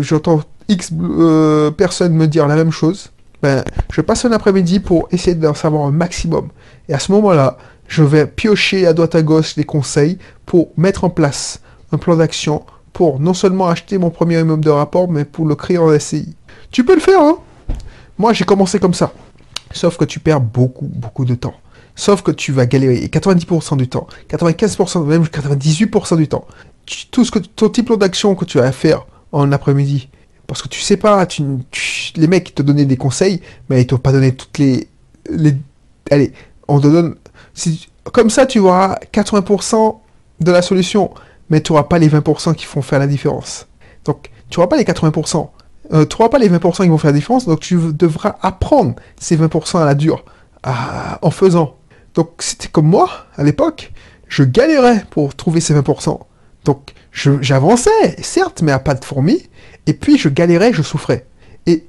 j'entends 0.00 0.42
X 0.68 0.90
euh, 1.00 1.70
personnes 1.70 2.14
me 2.14 2.26
dire 2.26 2.46
la 2.46 2.56
même 2.56 2.70
chose. 2.70 3.10
Ben, 3.42 3.64
je 3.90 4.00
passe 4.02 4.24
un 4.24 4.32
après-midi 4.32 4.80
pour 4.80 5.08
essayer 5.12 5.34
d'en 5.34 5.54
savoir 5.54 5.86
un 5.86 5.90
maximum. 5.90 6.48
Et 6.88 6.94
à 6.94 6.98
ce 6.98 7.10
moment-là, 7.12 7.56
je 7.90 8.04
vais 8.04 8.24
piocher 8.24 8.86
à 8.86 8.92
droite 8.92 9.16
à 9.16 9.22
gauche 9.22 9.56
des 9.56 9.64
conseils 9.64 10.16
pour 10.46 10.68
mettre 10.76 11.02
en 11.02 11.10
place 11.10 11.60
un 11.90 11.98
plan 11.98 12.14
d'action 12.16 12.62
pour 12.92 13.18
non 13.18 13.34
seulement 13.34 13.66
acheter 13.68 13.98
mon 13.98 14.10
premier 14.10 14.38
immeuble 14.38 14.64
de 14.64 14.70
rapport, 14.70 15.10
mais 15.10 15.24
pour 15.24 15.44
le 15.44 15.56
créer 15.56 15.76
en 15.76 15.96
SCI. 15.98 16.36
Tu 16.70 16.84
peux 16.84 16.94
le 16.94 17.00
faire, 17.00 17.20
hein 17.20 17.38
Moi, 18.16 18.32
j'ai 18.32 18.44
commencé 18.44 18.78
comme 18.78 18.94
ça. 18.94 19.12
Sauf 19.72 19.96
que 19.96 20.04
tu 20.04 20.20
perds 20.20 20.40
beaucoup, 20.40 20.86
beaucoup 20.86 21.24
de 21.24 21.34
temps. 21.34 21.54
Sauf 21.96 22.22
que 22.22 22.30
tu 22.30 22.52
vas 22.52 22.66
galérer. 22.66 22.98
Et 22.98 23.08
90% 23.08 23.76
du 23.76 23.88
temps, 23.88 24.06
95%, 24.30 25.04
même 25.04 25.24
98% 25.24 26.16
du 26.16 26.28
temps, 26.28 26.46
tout 27.10 27.24
ce 27.24 27.32
que 27.32 27.40
ton 27.40 27.68
petit 27.70 27.82
plan 27.82 27.96
d'action 27.96 28.36
que 28.36 28.44
tu 28.44 28.58
vas 28.58 28.70
faire 28.70 29.04
en 29.32 29.50
après-midi, 29.50 30.08
parce 30.46 30.62
que 30.62 30.68
tu 30.68 30.80
sais 30.80 30.96
pas, 30.96 31.26
tu, 31.26 31.42
tu- 31.72 32.12
les 32.16 32.28
mecs 32.28 32.54
te 32.54 32.62
donnaient 32.62 32.84
des 32.84 32.96
conseils, 32.96 33.40
mais 33.68 33.82
ils 33.82 33.86
t'ont 33.86 33.98
pas 33.98 34.12
donné 34.12 34.32
toutes 34.32 34.58
les, 34.58 34.86
les, 35.28 35.56
allez, 36.10 36.32
on 36.68 36.78
te 36.80 36.86
donne, 36.86 37.16
si, 37.60 37.88
comme 38.12 38.30
ça 38.30 38.46
tu 38.46 38.58
auras 38.58 38.96
80% 39.12 39.98
de 40.40 40.50
la 40.52 40.62
solution, 40.62 41.10
mais 41.50 41.60
tu 41.60 41.72
n'auras 41.72 41.84
pas 41.84 41.98
les 41.98 42.08
20% 42.08 42.54
qui 42.54 42.64
font 42.64 42.80
faire 42.80 42.98
la 42.98 43.06
différence. 43.06 43.66
Donc, 44.04 44.30
tu 44.48 44.58
n'auras 44.58 44.68
pas 44.68 44.76
les 44.76 44.84
80%. 44.84 45.48
Euh, 45.92 46.06
tu 46.06 46.16
n'auras 46.16 46.30
pas 46.30 46.38
les 46.38 46.48
20% 46.48 46.82
qui 46.82 46.88
vont 46.88 46.98
faire 46.98 47.10
la 47.10 47.16
différence, 47.16 47.46
donc 47.46 47.60
tu 47.60 47.76
devras 47.92 48.36
apprendre 48.40 48.94
ces 49.18 49.36
20% 49.36 49.78
à 49.78 49.84
la 49.84 49.94
dure, 49.94 50.24
en 50.64 51.30
faisant. 51.30 51.76
Donc, 52.14 52.30
c'était 52.38 52.68
comme 52.68 52.86
moi, 52.86 53.10
à 53.36 53.42
l'époque, 53.42 53.92
je 54.28 54.42
galérais 54.42 55.04
pour 55.10 55.34
trouver 55.34 55.60
ces 55.60 55.74
20%. 55.74 56.18
Donc, 56.64 56.94
j'avançais, 57.12 58.16
certes, 58.22 58.62
mais 58.62 58.72
à 58.72 58.78
pas 58.78 58.94
de 58.94 59.04
fourmi, 59.04 59.42
et 59.86 59.92
puis 59.92 60.16
je 60.16 60.28
galérais, 60.28 60.72
je 60.72 60.82
souffrais. 60.82 61.26
Et 61.66 61.86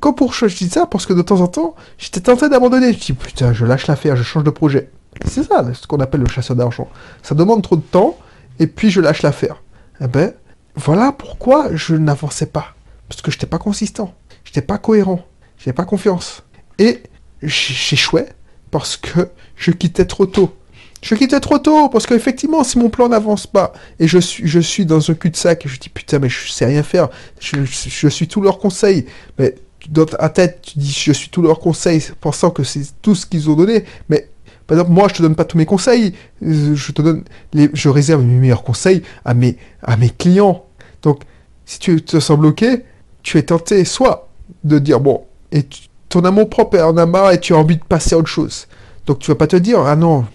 comme 0.00 0.14
pour 0.14 0.32
je 0.32 0.46
dis 0.46 0.68
ça, 0.68 0.86
parce 0.86 1.06
que 1.06 1.12
de 1.12 1.22
temps 1.22 1.40
en 1.40 1.48
temps, 1.48 1.74
j'étais 1.98 2.20
tenté 2.20 2.48
d'abandonner. 2.48 2.92
Je 2.92 2.98
dis, 2.98 3.12
putain, 3.12 3.52
je 3.52 3.64
lâche 3.64 3.86
l'affaire, 3.86 4.16
je 4.16 4.22
change 4.22 4.44
de 4.44 4.50
projet. 4.50 4.90
C'est 5.26 5.44
ça, 5.44 5.64
ce 5.74 5.86
qu'on 5.86 6.00
appelle 6.00 6.20
le 6.20 6.28
chasseur 6.28 6.56
d'argent. 6.56 6.88
Ça 7.22 7.34
demande 7.34 7.62
trop 7.62 7.76
de 7.76 7.82
temps, 7.82 8.16
et 8.58 8.66
puis 8.66 8.90
je 8.90 9.00
lâche 9.00 9.22
l'affaire. 9.22 9.62
Eh 10.00 10.06
ben, 10.06 10.32
voilà 10.74 11.12
pourquoi 11.12 11.74
je 11.74 11.94
n'avançais 11.94 12.46
pas. 12.46 12.74
Parce 13.08 13.22
que 13.22 13.30
je 13.30 13.36
n'étais 13.36 13.46
pas 13.46 13.58
consistant, 13.58 14.14
je 14.44 14.50
n'étais 14.50 14.62
pas 14.62 14.78
cohérent, 14.78 15.24
je 15.58 15.64
n'avais 15.64 15.76
pas 15.76 15.84
confiance. 15.84 16.42
Et 16.78 17.02
j'échouais 17.42 18.28
parce 18.70 18.96
que 18.96 19.28
je 19.56 19.70
quittais 19.70 20.06
trop 20.06 20.26
tôt. 20.26 20.56
Je 21.02 21.14
quittais 21.16 21.40
trop 21.40 21.58
tôt 21.58 21.88
parce 21.88 22.06
qu'effectivement, 22.06 22.62
si 22.62 22.78
mon 22.78 22.88
plan 22.88 23.08
n'avance 23.08 23.46
pas 23.46 23.72
et 23.98 24.06
je 24.06 24.18
suis, 24.18 24.46
je 24.46 24.60
suis 24.60 24.86
dans 24.86 25.10
un 25.10 25.14
cul-de-sac 25.14 25.66
et 25.66 25.68
je 25.68 25.78
dis 25.78 25.88
putain, 25.88 26.20
mais 26.20 26.28
je 26.28 26.50
sais 26.50 26.64
rien 26.64 26.84
faire, 26.84 27.08
je, 27.40 28.08
suis 28.08 28.28
tous 28.28 28.40
leurs 28.40 28.58
conseils, 28.58 29.06
mais 29.38 29.56
dans 29.88 30.06
ta 30.06 30.28
tête, 30.28 30.60
tu 30.62 30.78
dis 30.78 30.92
je 30.92 31.12
suis 31.12 31.28
tous 31.28 31.42
leurs 31.42 31.58
conseils 31.58 32.02
pensant 32.20 32.50
que 32.50 32.62
c'est 32.62 32.82
tout 33.02 33.16
ce 33.16 33.26
qu'ils 33.26 33.50
ont 33.50 33.56
donné, 33.56 33.84
mais 34.08 34.30
par 34.66 34.78
exemple, 34.78 34.92
moi, 34.92 35.08
je 35.08 35.14
te 35.14 35.22
donne 35.22 35.34
pas 35.34 35.44
tous 35.44 35.58
mes 35.58 35.66
conseils, 35.66 36.14
je 36.40 36.92
te 36.92 37.02
donne, 37.02 37.24
je 37.52 37.88
réserve 37.88 38.22
mes 38.22 38.38
meilleurs 38.38 38.62
conseils 38.62 39.02
à 39.24 39.34
mes, 39.34 39.56
à 39.82 39.96
mes 39.96 40.10
clients. 40.10 40.64
Donc, 41.02 41.22
si 41.64 41.78
tu 41.78 42.02
te 42.02 42.20
sens 42.20 42.38
bloqué, 42.38 42.84
tu 43.22 43.38
es 43.38 43.42
tenté 43.42 43.84
soit 43.84 44.28
de 44.64 44.78
dire 44.78 45.00
bon, 45.00 45.24
et 45.50 45.66
ton 46.08 46.24
amour 46.24 46.48
propre 46.48 46.78
en 46.80 46.96
a 46.96 47.06
marre 47.06 47.32
et 47.32 47.40
tu 47.40 47.54
as 47.54 47.56
envie 47.56 47.76
de 47.76 47.84
passer 47.84 48.14
à 48.14 48.18
autre 48.18 48.28
chose. 48.28 48.66
Donc 49.06 49.18
tu 49.18 49.30
vas 49.30 49.34
pas 49.34 49.46
te 49.46 49.56
dire 49.56 49.80
ah 49.80 49.96
non, 49.96 50.26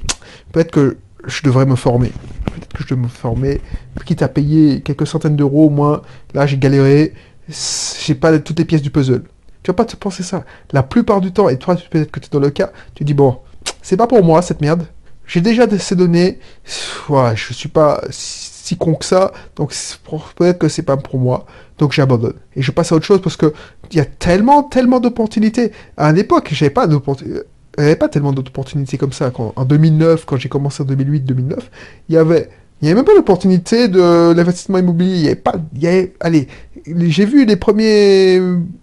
peut-être 0.52 0.72
que 0.72 0.98
je 1.26 1.42
devrais 1.44 1.66
me 1.66 1.76
former. 1.76 2.12
Peut-être 2.46 2.74
que 2.74 2.84
je 2.84 2.88
devrais 2.90 3.04
me 3.04 3.08
former, 3.08 3.62
quitte 4.06 4.22
à 4.22 4.28
payer 4.28 4.82
quelques 4.82 5.08
centaines 5.08 5.36
d'euros 5.36 5.66
au 5.66 5.70
moins. 5.70 6.02
Là, 6.34 6.46
j'ai 6.48 6.58
galéré, 6.58 7.14
j'ai 8.06 8.16
pas 8.16 8.38
toutes 8.40 8.60
les 8.60 8.66
pièces 8.66 8.82
du 8.82 8.90
puzzle. 8.90 9.24
Tu 9.64 9.72
vas 9.72 9.76
pas 9.76 9.86
te 9.86 9.96
penser 9.96 10.24
ça. 10.24 10.46
La 10.72 10.84
plupart 10.84 11.22
du 11.22 11.32
temps, 11.32 11.50
et 11.50 11.58
toi, 11.58 11.76
peut-être 11.76 12.10
que 12.10 12.20
tu 12.20 12.28
es 12.28 12.30
dans 12.32 12.40
le 12.40 12.50
cas, 12.50 12.72
tu 12.96 13.04
dis 13.04 13.14
bon, 13.14 13.38
c'est 13.88 13.96
pas 13.96 14.06
pour 14.08 14.22
moi 14.22 14.42
cette 14.42 14.60
merde. 14.60 14.86
J'ai 15.26 15.40
déjà 15.40 15.66
ces 15.78 15.96
données. 15.96 16.40
Ouais, 17.08 17.38
je 17.38 17.54
suis 17.54 17.70
pas 17.70 18.02
si 18.10 18.76
con 18.76 18.96
que 18.96 19.06
ça, 19.06 19.32
donc 19.56 19.74
peut-être 20.36 20.58
que 20.60 20.68
c'est 20.68 20.84
pas 20.84 20.98
pour 20.98 21.18
moi. 21.18 21.46
Donc 21.78 21.94
j'abandonne. 21.94 22.34
Et 22.58 22.62
je 22.62 22.72
passe 22.72 22.92
à 22.92 22.96
autre 22.96 23.06
chose 23.06 23.22
parce 23.22 23.38
que 23.38 23.54
il 23.92 23.98
y 23.98 24.02
a 24.02 24.06
tellement, 24.06 24.64
tellement 24.64 25.00
d'opportunités. 25.00 25.72
À 25.96 26.10
une 26.10 26.18
époque, 26.18 26.50
j'avais 26.52 26.70
pas 26.70 26.86
pas 27.96 28.10
tellement 28.10 28.34
d'opportunités 28.34 28.98
comme 28.98 29.14
ça. 29.14 29.32
en 29.38 29.64
2009, 29.64 30.26
quand 30.26 30.36
j'ai 30.36 30.50
commencé 30.50 30.84
en 30.84 30.86
2008-2009, 30.86 31.56
il 32.10 32.16
y 32.16 32.18
avait, 32.18 32.50
il 32.82 32.86
n'y 32.86 32.92
avait 32.92 33.00
même 33.00 33.06
pas 33.06 33.16
l'opportunité 33.16 33.88
de 33.88 34.34
l'investissement 34.34 34.78
immobilier. 34.78 35.16
Il 35.16 35.24
y 35.24 35.28
avait 35.28 35.36
pas, 35.36 35.56
il 35.74 35.82
y 35.82 35.88
avait, 35.88 36.14
allez, 36.20 36.48
j'ai 36.86 37.26
vu 37.26 37.46
les 37.46 37.56
premiers 37.56 38.40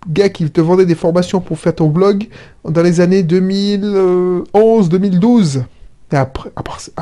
gars 0.08 0.28
qui 0.28 0.50
te 0.50 0.60
vendaient 0.60 0.86
des 0.86 0.94
formations 0.94 1.40
pour 1.40 1.58
faire 1.58 1.74
ton 1.74 1.88
blog 1.88 2.28
dans 2.64 2.82
les 2.82 3.00
années 3.00 3.22
2011, 3.22 4.88
2012. 4.88 5.64
Et 6.12 6.16
après, 6.16 6.50
après, 6.56 6.92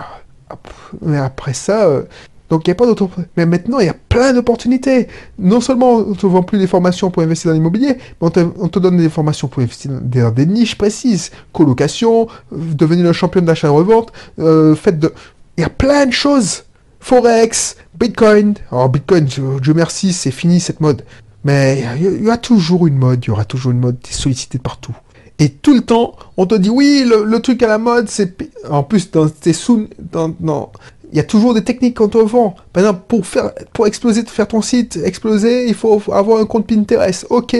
après 1.17 1.55
ça, 1.55 1.87
euh, 1.87 2.03
donc 2.51 2.67
il 2.67 2.71
n'y 2.71 2.73
a 2.73 2.75
pas 2.75 2.87
d'autres. 2.87 3.09
Mais 3.37 3.47
maintenant, 3.47 3.79
il 3.79 3.87
y 3.87 3.91
a 3.91 3.97
plein 4.09 4.35
d'opportunités. 4.35 5.09
Non 5.39 5.61
seulement 5.61 5.95
on 5.95 6.11
ne 6.11 6.15
te 6.15 6.27
vend 6.27 6.43
plus 6.43 6.59
des 6.59 6.67
formations 6.67 7.11
pour 7.11 7.23
investir 7.23 7.51
dans 7.51 7.55
l'immobilier, 7.55 7.97
mais 8.21 8.29
on 8.59 8.69
te, 8.69 8.79
donne 8.79 8.99
des 8.99 9.09
formations 9.09 9.49
pour 9.49 9.63
investir 9.63 9.91
dans 9.91 10.31
des, 10.31 10.47
niches 10.47 10.77
précises. 10.77 11.31
Colocation, 11.53 12.29
euh, 12.53 12.57
devenir 12.75 13.05
le 13.05 13.13
champion 13.13 13.41
d'achat-revente, 13.41 14.13
euh, 14.39 14.75
faites 14.75 14.99
de. 14.99 15.13
Il 15.57 15.63
y 15.63 15.65
a 15.65 15.71
plein 15.71 16.07
de 16.07 16.13
choses. 16.13 16.65
Forex, 17.03 17.77
Bitcoin. 17.99 18.55
Alors 18.71 18.89
Bitcoin, 18.89 19.25
Dieu 19.25 19.75
merci, 19.75 20.13
c'est 20.13 20.31
fini 20.31 20.61
cette 20.61 20.81
mode. 20.81 21.05
Mais 21.45 21.85
il 21.97 22.25
y, 22.25 22.31
a 22.31 22.37
toujours 22.37 22.87
une 22.87 22.97
mode, 22.97 23.25
il 23.25 23.29
y 23.29 23.31
aura 23.33 23.45
toujours 23.45 23.73
une 23.73 23.81
mode, 23.81 23.97
tu 24.01 24.13
es 24.13 24.15
sollicité 24.15 24.59
partout. 24.61 24.95
Et 25.41 25.49
tout 25.49 25.75
le 25.75 25.81
temps, 25.81 26.15
on 26.37 26.47
te 26.47 26.55
dit 26.55 26.71
oui, 26.71 27.05
le, 27.05 27.41
truc 27.41 27.65
à 27.65 27.67
la 27.67 27.79
mode, 27.79 28.09
c'est. 28.09 28.37
En 28.71 28.85
plus, 28.85 29.11
dans 29.11 29.29
tes 29.29 29.53
sous. 29.53 29.89
Dans, 29.99 30.33
il 31.11 31.17
y 31.17 31.21
a 31.21 31.25
toujours 31.25 31.55
des 31.55 31.65
techniques 31.65 31.97
quand 31.97 32.15
on 32.15 32.25
vend. 32.25 32.55
Par 32.73 32.85
exemple, 32.85 33.03
pour 33.09 33.27
faire, 33.27 33.51
pour 33.73 33.89
exploser, 33.89 34.25
faire 34.25 34.47
ton 34.47 34.63
site 34.63 34.97
exploser, 35.05 35.67
il 35.67 35.75
faut 35.75 36.01
avoir 36.13 36.41
un 36.41 36.47
compte 36.47 36.69
Pinterest. 36.69 37.27
Ok. 37.31 37.57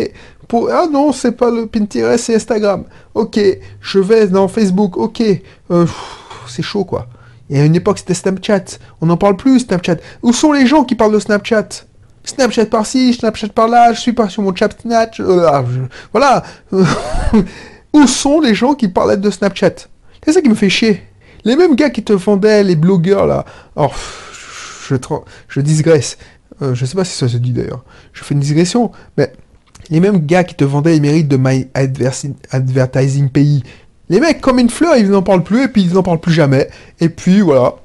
Pour, 0.47 0.71
ah 0.71 0.87
non, 0.91 1.11
c'est 1.11 1.33
pas 1.33 1.51
le 1.51 1.67
Pinterest, 1.67 2.27
c'est 2.27 2.37
Instagram. 2.37 2.85
Ok. 3.15 3.41
Je 3.81 3.99
vais 3.99 4.29
dans 4.29 4.47
Facebook. 4.47 4.97
Ok. 4.97 5.21
Euh, 5.73 5.87
c'est 6.47 6.63
chaud, 6.63 6.85
quoi. 6.85 7.09
Y 7.57 7.61
a 7.61 7.65
une 7.65 7.75
époque, 7.75 7.99
c'était 7.99 8.15
Snapchat. 8.15 8.65
On 9.01 9.07
n'en 9.07 9.17
parle 9.17 9.37
plus, 9.37 9.61
Snapchat. 9.61 9.97
Où 10.23 10.33
sont 10.33 10.53
les 10.53 10.67
gens 10.67 10.85
qui 10.85 10.95
parlent 10.95 11.13
de 11.13 11.19
Snapchat? 11.19 11.69
Snapchat 12.25 12.67
par-ci, 12.67 13.15
Snapchat 13.15 13.49
par-là, 13.49 13.93
je 13.93 14.01
suis 14.01 14.13
pas 14.13 14.29
sur 14.29 14.43
mon 14.43 14.55
chat 14.55 14.71
Snatch. 14.81 15.21
Euh, 15.21 15.61
voilà. 16.13 16.43
Où 17.93 18.07
sont 18.07 18.41
les 18.41 18.55
gens 18.55 18.75
qui 18.75 18.89
parlaient 18.89 19.17
de 19.17 19.31
Snapchat? 19.31 19.89
C'est 20.25 20.33
ça 20.33 20.41
qui 20.41 20.49
me 20.49 20.55
fait 20.55 20.71
chier. 20.71 21.03
Les 21.45 21.57
mêmes 21.57 21.75
gars 21.75 21.91
qui 21.91 22.03
te 22.03 22.13
vendaient, 22.13 22.63
les 22.63 22.77
blogueurs 22.77 23.27
là. 23.27 23.45
Alors, 23.77 23.95
je, 24.89 24.95
je 25.49 25.61
digresse. 25.61 26.17
Euh, 26.63 26.75
je 26.75 26.85
sais 26.87 26.95
pas 26.95 27.05
si 27.05 27.17
ça 27.17 27.29
se 27.29 27.37
dit 27.37 27.53
d'ailleurs. 27.53 27.85
Je 28.13 28.23
fais 28.23 28.35
une 28.35 28.41
digression. 28.41 28.93
Mais 29.19 29.33
les 29.91 30.01
mêmes 30.01 30.25
gars 30.25 30.45
qui 30.45 30.55
te 30.55 30.65
vendaient 30.65 30.93
les 30.93 31.01
mérites 31.01 31.29
de 31.29 31.37
My 31.37 31.69
Advertising 31.75 33.31
Pays. 33.31 33.65
Les 34.13 34.21
mecs, 34.21 34.43
comme 34.43 34.59
une 34.59 34.69
fleur, 34.69 34.99
ils 34.99 35.09
n'en 35.09 35.23
parlent 35.23 35.43
plus 35.43 35.63
et 35.63 35.69
puis 35.69 35.81
ils 35.81 35.95
n'en 35.95 36.03
parlent 36.03 36.21
plus 36.21 36.35
jamais. 36.35 36.69
Et 37.01 37.09
puis 37.09 37.41
voilà. 37.41 37.77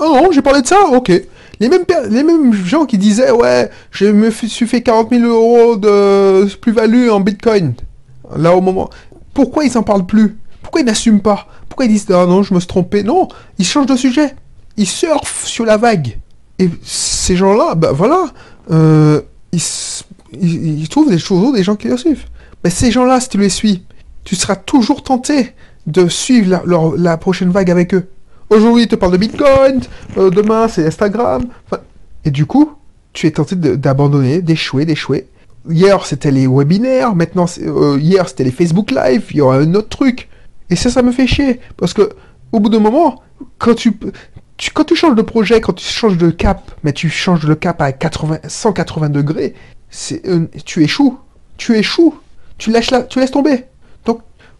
Oh 0.00 0.04
non, 0.04 0.32
j'ai 0.32 0.42
parlé 0.42 0.60
de 0.60 0.66
ça 0.66 0.88
Ok. 0.92 1.12
Les 1.60 1.68
mêmes, 1.68 1.84
les 2.10 2.24
mêmes 2.24 2.52
gens 2.52 2.84
qui 2.84 2.98
disaient 2.98 3.30
Ouais, 3.30 3.70
je 3.92 4.06
me 4.06 4.32
suis 4.32 4.66
fait 4.66 4.82
40 4.82 5.10
000 5.10 5.22
euros 5.22 5.76
de 5.76 6.52
plus-value 6.56 7.10
en 7.10 7.20
bitcoin. 7.20 7.74
Là 8.36 8.56
au 8.56 8.60
moment. 8.60 8.90
Pourquoi 9.34 9.64
ils 9.64 9.72
n'en 9.74 9.84
parlent 9.84 10.04
plus? 10.04 10.36
Pourquoi 10.62 10.80
ils 10.80 10.84
n'assument 10.84 11.20
pas? 11.20 11.46
Pourquoi 11.68 11.84
ils 11.84 11.92
disent 11.92 12.08
ah 12.10 12.26
non, 12.26 12.42
je 12.42 12.52
me 12.52 12.58
suis 12.58 12.66
trompé? 12.66 13.04
Non, 13.04 13.28
ils 13.60 13.64
changent 13.64 13.86
de 13.86 13.94
sujet. 13.94 14.34
Ils 14.76 14.88
surfent 14.88 15.46
sur 15.46 15.64
la 15.64 15.76
vague. 15.76 16.18
Et 16.58 16.68
ces 16.82 17.36
gens-là, 17.36 17.76
ben 17.76 17.92
voilà, 17.92 18.24
euh, 18.72 19.20
ils, 19.52 20.88
trouvent 20.88 21.08
des 21.08 21.20
choses, 21.20 21.54
des 21.54 21.62
gens 21.62 21.76
qui 21.76 21.86
les 21.86 21.96
suivent. 21.96 22.24
Mais 22.64 22.70
ces 22.70 22.90
gens-là, 22.90 23.20
si 23.20 23.28
tu 23.28 23.38
les 23.38 23.48
suis, 23.48 23.84
tu 24.26 24.34
seras 24.34 24.56
toujours 24.56 25.04
tenté 25.04 25.54
de 25.86 26.08
suivre 26.08 26.60
la, 26.96 27.16
prochaine 27.16 27.50
vague 27.50 27.70
avec 27.70 27.94
eux. 27.94 28.08
Aujourd'hui, 28.50 28.82
ils 28.82 28.88
te 28.88 28.96
parlent 28.96 29.12
de 29.12 29.18
Bitcoin, 29.18 29.80
euh, 30.18 30.30
demain, 30.30 30.66
c'est 30.66 30.84
Instagram. 30.84 31.46
et 32.24 32.32
du 32.32 32.44
coup, 32.44 32.72
tu 33.12 33.28
es 33.28 33.30
tenté 33.30 33.54
d'abandonner, 33.54 34.42
d'échouer, 34.42 34.84
d'échouer. 34.84 35.28
Hier, 35.70 36.04
c'était 36.04 36.32
les 36.32 36.48
webinaires, 36.48 37.14
maintenant, 37.14 37.46
euh, 37.62 37.98
hier, 38.00 38.28
c'était 38.28 38.42
les 38.42 38.50
Facebook 38.50 38.90
Live, 38.90 39.26
il 39.30 39.36
y 39.36 39.40
aura 39.40 39.58
un 39.58 39.74
autre 39.74 39.88
truc. 39.88 40.28
Et 40.70 40.76
ça, 40.76 40.90
ça 40.90 41.02
me 41.02 41.12
fait 41.12 41.28
chier. 41.28 41.60
Parce 41.76 41.94
que, 41.94 42.10
au 42.50 42.58
bout 42.58 42.68
d'un 42.68 42.80
moment, 42.80 43.22
quand 43.58 43.74
tu, 43.74 43.96
changes 44.96 45.14
de 45.14 45.22
projet, 45.22 45.60
quand 45.60 45.72
tu 45.72 45.86
changes 45.86 46.18
de 46.18 46.30
cap, 46.30 46.72
mais 46.82 46.92
tu 46.92 47.08
changes 47.10 47.46
le 47.46 47.54
cap 47.54 47.80
à 47.80 47.92
80, 47.92 48.38
180 48.48 49.08
degrés, 49.08 49.54
c'est, 49.88 50.22
tu 50.64 50.82
échoues. 50.82 51.16
Tu 51.58 51.76
échoues. 51.76 52.14
Tu, 52.58 52.72
lâches 52.72 52.90
la, 52.90 53.04
tu 53.04 53.20
laisses 53.20 53.30
tomber. 53.30 53.66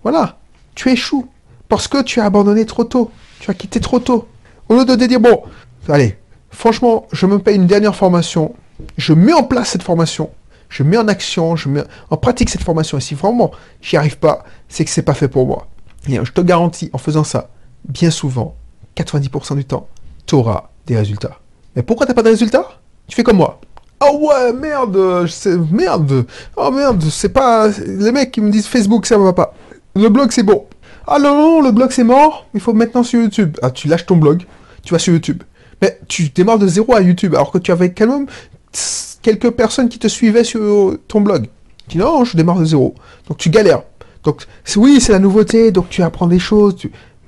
Voilà. 0.09 0.39
Tu 0.77 0.89
échoues. 0.91 1.27
Parce 1.69 1.89
que 1.89 2.01
tu 2.01 2.21
as 2.21 2.27
abandonné 2.27 2.65
trop 2.65 2.85
tôt. 2.85 3.11
Tu 3.41 3.51
as 3.51 3.55
quitté 3.55 3.81
trop 3.81 3.99
tôt. 3.99 4.29
Au 4.69 4.77
lieu 4.77 4.85
de 4.85 4.95
te 4.95 5.05
dire, 5.05 5.19
bon, 5.19 5.43
allez, 5.89 6.17
franchement, 6.49 7.09
je 7.11 7.27
me 7.27 7.41
paye 7.41 7.57
une 7.57 7.67
dernière 7.67 7.97
formation. 7.97 8.55
Je 8.97 9.15
mets 9.15 9.33
en 9.33 9.43
place 9.43 9.71
cette 9.71 9.83
formation. 9.83 10.31
Je 10.69 10.85
mets 10.85 10.97
en 10.97 11.09
action, 11.09 11.57
je 11.57 11.69
mets 11.69 11.83
en 12.09 12.17
pratique 12.17 12.51
cette 12.51 12.63
formation. 12.63 12.99
Et 12.99 13.01
si 13.01 13.17
vraiment 13.17 13.51
j'y 13.81 13.97
arrive 13.97 14.17
pas, 14.19 14.45
c'est 14.69 14.85
que 14.85 14.93
c'est 14.93 15.03
pas 15.03 15.15
fait 15.15 15.27
pour 15.27 15.45
moi. 15.45 15.67
Et 16.09 16.25
je 16.25 16.31
te 16.31 16.41
garantis, 16.41 16.89
en 16.93 16.99
faisant 16.99 17.25
ça, 17.25 17.51
bien 17.89 18.13
souvent, 18.13 18.55
90% 18.97 19.57
du 19.57 19.65
temps, 19.65 19.89
tu 20.25 20.37
auras 20.37 20.71
des 20.87 20.97
résultats. 20.97 21.41
Mais 21.75 21.83
pourquoi 21.83 22.07
t'as 22.07 22.15
pas 22.15 22.23
de 22.23 22.29
résultats? 22.29 22.79
Tu 23.09 23.17
fais 23.17 23.25
comme 23.25 23.39
moi. 23.39 23.59
Oh 24.01 24.29
ouais, 24.29 24.53
merde, 24.53 25.27
merde. 25.73 26.27
Oh 26.55 26.71
merde, 26.71 27.03
c'est 27.11 27.31
pas 27.31 27.67
les 27.69 28.13
mecs 28.13 28.31
qui 28.31 28.41
me 28.41 28.51
disent 28.53 28.69
Facebook 28.69 29.05
ça 29.05 29.19
va 29.19 29.33
pas. 29.33 29.53
Le 29.97 30.11
blog 30.11 30.31
c'est 30.31 30.43
bon. 30.43 30.67
Ah 31.07 31.19
non 31.19 31.35
non, 31.35 31.63
le 31.63 31.73
blog 31.73 31.91
c'est 31.91 32.05
mort. 32.05 32.47
Il 32.53 32.61
faut 32.61 32.75
maintenant 32.75 33.03
sur 33.03 33.21
YouTube. 33.21 33.57
Ah 33.63 33.71
tu 33.71 33.89
lâches 33.89 34.05
ton 34.05 34.17
blog, 34.17 34.45
tu 34.83 34.93
vas 34.93 34.99
sur 34.99 35.15
YouTube. 35.15 35.43
Mais 35.81 35.99
tu 36.07 36.29
démarres 36.29 36.59
de 36.59 36.69
zéro 36.69 36.95
à 36.95 37.01
YouTube 37.01 37.35
alors 37.35 37.51
que 37.51 37.59
tu 37.59 37.73
avais 37.73 37.93
quand 37.93 38.07
même 38.07 38.27
quelques 39.23 39.51
personnes 39.53 39.89
qui 39.89 39.99
te 39.99 40.07
suivaient 40.07 40.45
sur 40.45 40.99
ton 41.09 41.23
blog. 41.23 41.49
Tu 41.89 41.97
dis 41.97 41.99
non, 41.99 42.25
je 42.25 42.37
démarre 42.37 42.59
de 42.59 42.67
zéro. 42.67 42.95
Donc 43.27 43.39
tu 43.39 43.49
galères. 43.49 43.83
Donc, 44.23 44.43
oui, 44.75 45.01
c'est 45.01 45.13
la 45.13 45.21
nouveauté, 45.21 45.71
donc 45.71 45.89
tu 45.89 46.03
apprends 46.03 46.27
des 46.27 46.41
choses, 46.41 46.77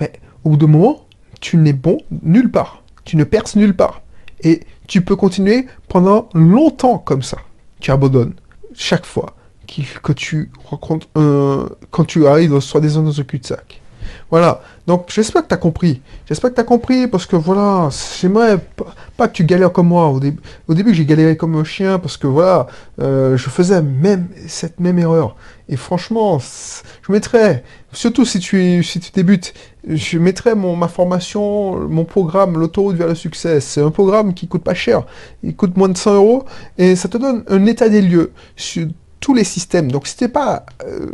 mais 0.01 0.13
au 0.43 0.51
bout 0.51 0.57
d'un 0.57 0.67
moment, 0.67 1.07
tu 1.41 1.57
n'es 1.57 1.73
bon 1.73 1.99
nulle 2.23 2.51
part. 2.51 2.83
Tu 3.05 3.17
ne 3.17 3.23
perces 3.23 3.55
nulle 3.55 3.75
part. 3.75 4.03
Et 4.43 4.63
tu 4.89 5.03
peux 5.03 5.15
continuer 5.15 5.67
pendant 5.89 6.29
longtemps 6.35 6.99
comme 6.99 7.23
ça. 7.23 7.39
Tu 7.79 7.93
abandonnes 7.93 8.35
chaque 8.75 9.07
fois 9.07 9.37
que 10.03 10.13
tu 10.13 10.51
rencontres 10.65 11.07
quand 11.91 12.05
tu 12.05 12.27
arrives 12.27 12.59
soit 12.61 12.81
des 12.81 12.89
zones 12.89 13.05
dans 13.05 13.21
un 13.21 13.25
cul-de-sac. 13.25 13.81
Voilà. 14.31 14.61
Donc, 14.87 15.07
j'espère 15.09 15.43
que 15.43 15.49
tu 15.49 15.55
as 15.55 15.59
compris. 15.59 16.03
J'espère 16.27 16.51
que 16.51 16.55
tu 16.57 16.61
as 16.61 16.65
compris 16.65 17.09
parce 17.09 17.27
que 17.27 17.37
voilà, 17.37 17.89
j'aimerais 18.21 18.59
pas, 19.17 19.29
que 19.29 19.33
tu 19.33 19.45
galères 19.45 19.73
comme 19.73 19.89
moi. 19.89 20.09
Au, 20.09 20.21
au 20.69 20.75
début, 20.75 20.95
j'ai 20.95 21.05
galéré 21.05 21.37
comme 21.37 21.55
un 21.57 21.65
chien 21.65 21.99
parce 21.99 22.17
que 22.17 22.27
voilà, 22.27 22.67
euh, 23.01 23.37
je 23.37 23.49
faisais 23.49 23.83
même 23.83 24.29
cette 24.47 24.81
même 24.81 24.99
erreur. 24.99 25.37
Et 25.69 25.77
franchement, 25.77 26.39
je 26.39 27.13
mettrais, 27.13 27.65
surtout 27.93 28.25
si 28.25 28.39
tu, 28.39 28.83
si 28.83 29.01
tu 29.01 29.11
débutes, 29.13 29.55
je 29.87 30.19
mettrais 30.19 30.55
mon, 30.55 30.77
ma 30.77 30.89
formation, 30.89 31.89
mon 31.89 32.05
programme, 32.05 32.59
l'autoroute 32.59 32.97
vers 32.97 33.09
le 33.09 33.15
succès. 33.15 33.61
C'est 33.61 33.83
un 33.83 33.91
programme 33.91 34.35
qui 34.35 34.49
coûte 34.49 34.63
pas 34.63 34.75
cher. 34.75 35.05
Il 35.43 35.55
coûte 35.57 35.77
moins 35.77 35.89
de 35.89 35.97
100 35.97 36.15
euros 36.15 36.45
et 36.77 36.97
ça 36.97 37.09
te 37.09 37.19
donne 37.19 37.45
un 37.49 37.67
état 37.67 37.89
des 37.89 38.03
lieux 38.03 38.33
tous 39.21 39.35
les 39.35 39.45
systèmes. 39.45 39.91
Donc, 39.91 40.07
si 40.07 40.29
pas. 40.29 40.65
Euh, 40.85 41.13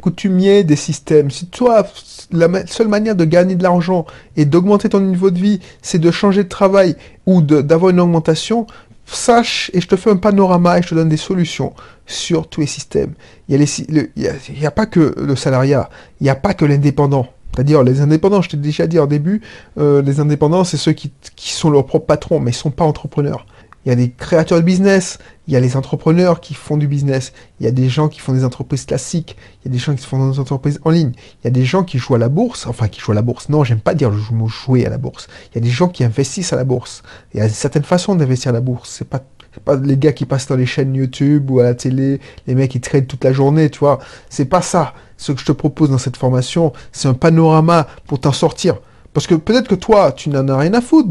coutumier 0.00 0.62
des 0.62 0.76
systèmes. 0.76 1.28
Si 1.28 1.46
toi, 1.46 1.84
la 2.30 2.48
seule 2.66 2.86
manière 2.86 3.16
de 3.16 3.24
gagner 3.24 3.56
de 3.56 3.62
l'argent 3.64 4.06
et 4.36 4.44
d'augmenter 4.44 4.88
ton 4.88 5.00
niveau 5.00 5.32
de 5.32 5.38
vie, 5.38 5.58
c'est 5.82 5.98
de 5.98 6.10
changer 6.12 6.44
de 6.44 6.48
travail 6.48 6.94
ou 7.26 7.42
d'avoir 7.42 7.90
une 7.90 7.98
augmentation, 7.98 8.66
sache, 9.06 9.70
et 9.74 9.80
je 9.80 9.88
te 9.88 9.96
fais 9.96 10.10
un 10.10 10.16
panorama 10.16 10.78
et 10.78 10.82
je 10.82 10.88
te 10.88 10.94
donne 10.94 11.08
des 11.08 11.16
solutions 11.16 11.72
sur 12.06 12.48
tous 12.48 12.60
les 12.60 12.66
systèmes. 12.66 13.14
Il 13.48 13.58
n'y 13.58 14.66
a, 14.66 14.70
pas 14.70 14.86
que 14.86 15.14
le 15.18 15.36
salariat, 15.36 15.88
il 16.20 16.24
n'y 16.24 16.30
a 16.30 16.34
pas 16.34 16.54
que 16.54 16.64
l'indépendant. 16.64 17.28
C'est-à-dire 17.54 17.82
les 17.82 18.00
indépendants, 18.00 18.42
je 18.42 18.50
t'ai 18.50 18.56
déjà 18.56 18.86
dit 18.86 18.98
au 18.98 19.06
début, 19.06 19.40
euh, 19.78 20.02
les 20.02 20.20
indépendants, 20.20 20.64
c'est 20.64 20.76
ceux 20.76 20.92
qui, 20.92 21.10
qui, 21.34 21.52
sont 21.52 21.70
leurs 21.70 21.86
propres 21.86 22.06
patrons, 22.06 22.38
mais 22.38 22.50
ils 22.50 22.54
ne 22.54 22.58
sont 22.58 22.70
pas 22.70 22.84
entrepreneurs. 22.84 23.46
Il 23.88 23.92
y 23.92 23.94
a 23.94 23.96
des 23.96 24.10
créateurs 24.10 24.58
de 24.58 24.64
business, 24.64 25.18
il 25.46 25.54
y 25.54 25.56
a 25.56 25.60
les 25.60 25.74
entrepreneurs 25.74 26.40
qui 26.40 26.52
font 26.52 26.76
du 26.76 26.86
business, 26.86 27.32
il 27.58 27.64
y 27.64 27.66
a 27.66 27.72
des 27.72 27.88
gens 27.88 28.08
qui 28.08 28.20
font 28.20 28.34
des 28.34 28.44
entreprises 28.44 28.84
classiques, 28.84 29.34
il 29.64 29.68
y 29.68 29.70
a 29.70 29.72
des 29.72 29.78
gens 29.78 29.94
qui 29.94 30.04
font 30.04 30.30
des 30.30 30.38
entreprises 30.38 30.78
en 30.84 30.90
ligne, 30.90 31.12
il 31.16 31.46
y 31.46 31.48
a 31.48 31.50
des 31.50 31.64
gens 31.64 31.84
qui 31.84 31.96
jouent 31.96 32.16
à 32.16 32.18
la 32.18 32.28
bourse, 32.28 32.66
enfin 32.66 32.88
qui 32.88 33.00
jouent 33.00 33.12
à 33.12 33.14
la 33.14 33.22
bourse. 33.22 33.48
Non, 33.48 33.64
j'aime 33.64 33.80
pas 33.80 33.94
dire 33.94 34.10
le 34.10 34.18
mot 34.30 34.46
jouer 34.46 34.84
à 34.84 34.90
la 34.90 34.98
bourse. 34.98 35.26
Il 35.50 35.54
y 35.54 35.58
a 35.58 35.62
des 35.62 35.70
gens 35.70 35.88
qui 35.88 36.04
investissent 36.04 36.52
à 36.52 36.56
la 36.56 36.64
bourse. 36.64 37.02
Il 37.32 37.40
y 37.40 37.40
a 37.40 37.48
certaines 37.48 37.82
façons 37.82 38.14
d'investir 38.14 38.50
à 38.50 38.52
la 38.52 38.60
bourse. 38.60 38.90
C'est 38.90 39.08
pas 39.08 39.24
pas 39.64 39.76
les 39.76 39.96
gars 39.96 40.12
qui 40.12 40.26
passent 40.26 40.48
dans 40.48 40.56
les 40.56 40.66
chaînes 40.66 40.94
YouTube 40.94 41.50
ou 41.50 41.60
à 41.60 41.62
la 41.62 41.74
télé, 41.74 42.20
les 42.46 42.54
mecs 42.54 42.70
qui 42.70 42.82
traitent 42.82 43.08
toute 43.08 43.24
la 43.24 43.32
journée, 43.32 43.70
tu 43.70 43.78
vois. 43.78 44.00
C'est 44.28 44.44
pas 44.44 44.60
ça. 44.60 44.92
Ce 45.16 45.32
que 45.32 45.40
je 45.40 45.46
te 45.46 45.52
propose 45.52 45.88
dans 45.90 45.98
cette 45.98 46.18
formation, 46.18 46.74
c'est 46.92 47.08
un 47.08 47.14
panorama 47.14 47.88
pour 48.06 48.20
t'en 48.20 48.32
sortir. 48.32 48.80
Parce 49.14 49.26
que 49.26 49.34
peut-être 49.34 49.68
que 49.68 49.74
toi, 49.74 50.12
tu 50.12 50.28
n'en 50.28 50.46
as 50.48 50.56
rien 50.56 50.74
à 50.74 50.80
foutre 50.80 51.08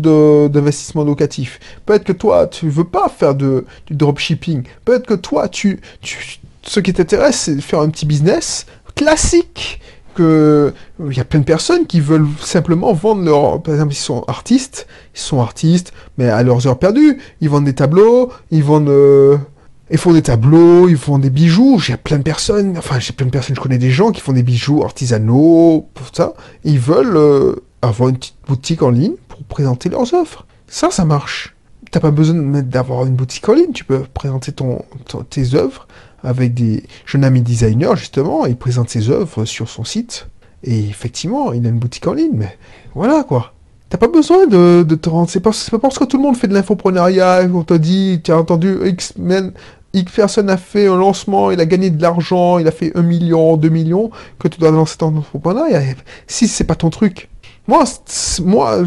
d'investissement 0.50 1.04
locatif. 1.04 1.60
Peut-être 1.86 2.04
que 2.04 2.14
toi, 2.14 2.48
tu 2.48 2.70
veux 2.70 2.84
pas 2.84 3.10
faire 3.10 3.36
de, 3.36 3.66
du 3.88 3.96
dropshipping. 3.96 4.64
Peut-être 4.86 5.06
que 5.06 5.14
toi, 5.14 5.48
tu, 5.50 5.82
ce 6.64 6.80
qui 6.80 6.94
t'intéresse, 6.94 7.38
c'est 7.42 7.56
de 7.56 7.62
faire 7.62 7.82
un 7.82 7.90
petit 7.90 8.06
business 8.06 8.66
classique 8.96 9.82
il 10.20 11.16
y 11.16 11.20
a 11.20 11.26
plein 11.26 11.40
de 11.40 11.46
personnes 11.46 11.86
qui 11.86 12.00
veulent 12.00 12.28
simplement 12.40 12.94
vendre 12.94 13.24
leur... 13.24 13.62
Par 13.62 13.74
exemple, 13.74 13.94
ils 13.94 13.98
sont 13.98 14.24
artistes, 14.28 14.88
ils 15.16 15.20
sont 15.20 15.42
artistes, 15.42 15.94
mais 16.18 16.30
à 16.30 16.44
leurs 16.44 16.68
heures 16.68 16.80
perdues, 16.80 17.20
ils 17.42 17.50
vendent 17.50 17.66
des 17.66 17.76
tableaux, 17.76 18.32
ils 18.52 18.64
vendent... 18.64 18.90
Euh, 18.90 19.38
ils 19.90 19.98
font 19.98 20.12
des 20.12 20.22
tableaux, 20.22 20.90
ils 20.90 20.98
font 20.98 21.18
des 21.18 21.30
bijoux. 21.30 21.80
J'ai 21.80 21.96
plein 21.96 22.18
de 22.18 22.24
personnes, 22.24 22.78
enfin 22.78 23.00
j'ai 23.00 23.14
plein 23.14 23.26
de 23.26 23.32
personnes, 23.32 23.56
je 23.56 23.62
connais 23.62 23.78
des 23.78 23.90
gens 23.90 24.12
qui 24.12 24.20
font 24.20 24.34
des 24.34 24.44
bijoux 24.44 24.84
artisanaux, 24.84 25.88
pour 25.94 26.08
ça. 26.12 26.34
ils 26.66 26.80
veulent 26.80 27.16
euh, 27.16 27.56
avoir 27.82 28.10
une 28.10 28.18
petite 28.18 28.38
boutique 28.48 28.82
en 28.84 28.90
ligne 28.90 29.16
pour 29.28 29.44
présenter 29.44 29.90
leurs 29.90 30.14
offres. 30.14 30.46
Ça, 30.68 30.92
ça 30.92 31.06
marche. 31.06 31.56
T'as 31.92 32.00
pas 32.00 32.12
besoin 32.12 32.62
d'avoir 32.62 33.06
une 33.06 33.16
boutique 33.16 33.48
en 33.48 33.54
ligne, 33.54 33.72
tu 33.72 33.86
peux 33.86 34.04
présenter 34.14 34.52
ton 34.52 34.84
tes 35.30 35.56
œuvres 35.56 35.88
avec 36.24 36.54
des 36.54 36.84
jeunes 37.06 37.24
amis 37.24 37.42
designers, 37.42 37.96
justement, 37.96 38.46
il 38.46 38.58
présente 38.58 38.90
ses 38.90 39.10
œuvres 39.10 39.46
sur 39.46 39.70
son 39.70 39.84
site. 39.84 40.28
Et 40.64 40.80
effectivement, 40.80 41.54
il 41.54 41.66
a 41.66 41.70
une 41.70 41.80
boutique 41.80 42.08
en 42.08 42.14
ligne, 42.14 42.34
mais 42.34 42.58
voilà 42.96 43.24
quoi. 43.24 43.54
T'as 43.90 43.98
pas 43.98 44.08
besoin 44.08 44.48
de, 44.48 44.84
te 44.84 45.08
rendre. 45.08 45.30
C'est 45.30 45.40
pas, 45.40 45.52
pas 45.72 45.80
parce 45.80 45.98
que 45.98 46.04
tout 46.04 46.18
le 46.18 46.24
monde 46.24 46.36
fait 46.36 46.48
de 46.48 46.54
l'infoprenariat, 46.54 47.48
on 47.54 47.64
t'a 47.64 47.78
dit, 47.78 48.20
tu 48.22 48.32
as 48.32 48.38
entendu, 48.38 48.78
X, 48.84 49.14
men, 49.18 49.54
X 49.94 50.12
personne 50.12 50.50
a 50.50 50.58
fait 50.58 50.88
un 50.88 50.98
lancement, 50.98 51.52
il 51.52 51.60
a 51.62 51.66
gagné 51.66 51.90
de 51.90 52.02
l'argent, 52.02 52.58
il 52.60 52.68
a 52.68 52.72
fait 52.72 52.92
un 52.98 53.02
million, 53.02 53.56
deux 53.56 53.70
millions, 53.70 54.12
que 54.40 54.50
tu 54.50 54.60
dois 54.60 54.72
lancer 54.72 54.98
ton 54.98 55.16
infoprenariat. 55.18 55.82
Si 56.28 56.50
c'est 56.50 56.66
pas 56.66 56.76
ton 56.76 56.90
truc. 56.90 57.30
Moi, 57.68 57.84
moi 58.44 58.84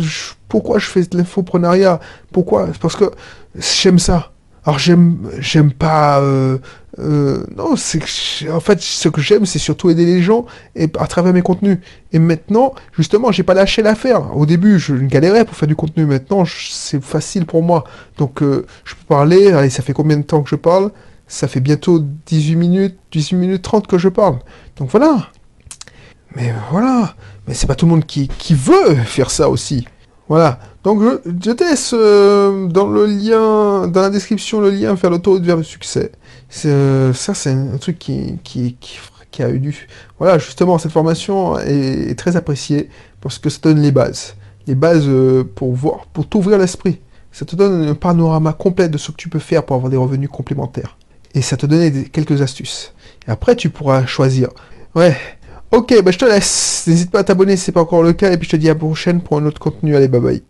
pourquoi 0.48 0.78
je 0.78 0.86
fais 0.86 1.02
de 1.02 1.16
l'infoprenariat? 1.16 2.00
Pourquoi? 2.32 2.68
Parce 2.80 2.96
que 2.96 3.10
j'aime 3.54 3.98
ça. 3.98 4.32
Alors 4.64 4.78
j'aime, 4.78 5.18
j'aime 5.38 5.72
pas. 5.72 6.20
Euh, 6.20 6.58
euh, 6.98 7.44
non, 7.56 7.76
c'est 7.76 8.02
en 8.50 8.60
fait 8.60 8.80
ce 8.80 9.08
que 9.08 9.20
j'aime, 9.20 9.46
c'est 9.46 9.58
surtout 9.58 9.88
aider 9.88 10.04
les 10.04 10.20
gens 10.20 10.44
et 10.76 10.88
à 10.98 11.06
travers 11.06 11.32
mes 11.32 11.40
contenus. 11.40 11.78
Et 12.12 12.18
maintenant, 12.18 12.74
justement, 12.92 13.32
j'ai 13.32 13.42
pas 13.42 13.54
lâché 13.54 13.82
l'affaire. 13.82 14.36
Au 14.36 14.44
début, 14.44 14.78
je 14.78 14.94
galérais 14.94 15.44
pour 15.44 15.56
faire 15.56 15.68
du 15.68 15.76
contenu. 15.76 16.04
Maintenant, 16.04 16.44
c'est 16.44 17.02
facile 17.02 17.46
pour 17.46 17.62
moi. 17.62 17.84
Donc, 18.18 18.42
euh, 18.42 18.66
je 18.84 18.94
peux 18.94 19.04
parler. 19.08 19.50
Allez, 19.52 19.70
ça 19.70 19.82
fait 19.82 19.94
combien 19.94 20.18
de 20.18 20.22
temps 20.22 20.42
que 20.42 20.50
je 20.50 20.56
parle? 20.56 20.90
Ça 21.26 21.48
fait 21.48 21.60
bientôt 21.60 22.04
18 22.26 22.56
minutes, 22.56 22.98
18 23.12 23.36
minutes 23.36 23.62
30 23.62 23.86
que 23.86 23.98
je 23.98 24.08
parle. 24.08 24.40
Donc 24.76 24.90
voilà. 24.90 25.28
Mais 26.36 26.52
voilà. 26.70 27.14
Mais 27.50 27.56
c'est 27.56 27.66
pas 27.66 27.74
tout 27.74 27.84
le 27.86 27.90
monde 27.90 28.06
qui, 28.06 28.28
qui 28.28 28.54
veut 28.54 28.94
faire 28.94 29.28
ça 29.28 29.50
aussi. 29.50 29.84
Voilà. 30.28 30.60
Donc 30.84 31.02
je, 31.24 31.50
te 31.50 31.64
laisse 31.64 31.90
euh, 31.92 32.68
dans 32.68 32.86
le 32.86 33.06
lien, 33.06 33.88
dans 33.88 34.02
la 34.02 34.10
description, 34.10 34.60
le 34.60 34.70
lien 34.70 34.94
vers 34.94 35.10
l'autoroute 35.10 35.42
vers 35.42 35.56
le 35.56 35.64
succès. 35.64 36.12
Euh, 36.64 37.12
ça, 37.12 37.34
c'est 37.34 37.50
un, 37.50 37.76
truc 37.78 37.98
qui, 37.98 38.38
qui, 38.44 38.76
qui, 39.32 39.42
a 39.42 39.50
eu 39.50 39.58
du... 39.58 39.88
Voilà, 40.20 40.38
justement, 40.38 40.78
cette 40.78 40.92
formation 40.92 41.58
est, 41.58 42.16
très 42.16 42.36
appréciée 42.36 42.88
parce 43.20 43.40
que 43.40 43.50
ça 43.50 43.58
donne 43.60 43.80
les 43.80 43.90
bases. 43.90 44.36
Les 44.68 44.76
bases 44.76 45.08
euh, 45.08 45.42
pour 45.42 45.74
voir, 45.74 46.06
pour 46.12 46.28
t'ouvrir 46.28 46.56
l'esprit. 46.56 47.00
Ça 47.32 47.44
te 47.44 47.56
donne 47.56 47.88
un 47.88 47.94
panorama 47.96 48.52
complet 48.52 48.88
de 48.88 48.96
ce 48.96 49.10
que 49.10 49.16
tu 49.16 49.28
peux 49.28 49.40
faire 49.40 49.66
pour 49.66 49.74
avoir 49.74 49.90
des 49.90 49.96
revenus 49.96 50.30
complémentaires. 50.30 50.96
Et 51.34 51.42
ça 51.42 51.56
te 51.56 51.66
donne 51.66 52.04
quelques 52.10 52.42
astuces. 52.42 52.94
Et 53.26 53.30
après, 53.32 53.56
tu 53.56 53.70
pourras 53.70 54.06
choisir. 54.06 54.50
Ouais, 54.94 55.16
Ok, 55.72 56.02
bah 56.02 56.10
je 56.10 56.18
te 56.18 56.24
laisse. 56.24 56.84
N'hésite 56.86 57.10
pas 57.10 57.20
à 57.20 57.24
t'abonner 57.24 57.56
si 57.56 57.64
c'est 57.64 57.72
pas 57.72 57.82
encore 57.82 58.02
le 58.02 58.12
cas. 58.12 58.32
Et 58.32 58.36
puis 58.36 58.46
je 58.46 58.52
te 58.52 58.56
dis 58.56 58.68
à 58.68 58.74
la 58.74 58.78
prochaine 58.78 59.20
pour 59.20 59.38
un 59.38 59.46
autre 59.46 59.60
contenu. 59.60 59.94
Allez, 59.96 60.08
bye 60.08 60.20
bye. 60.20 60.42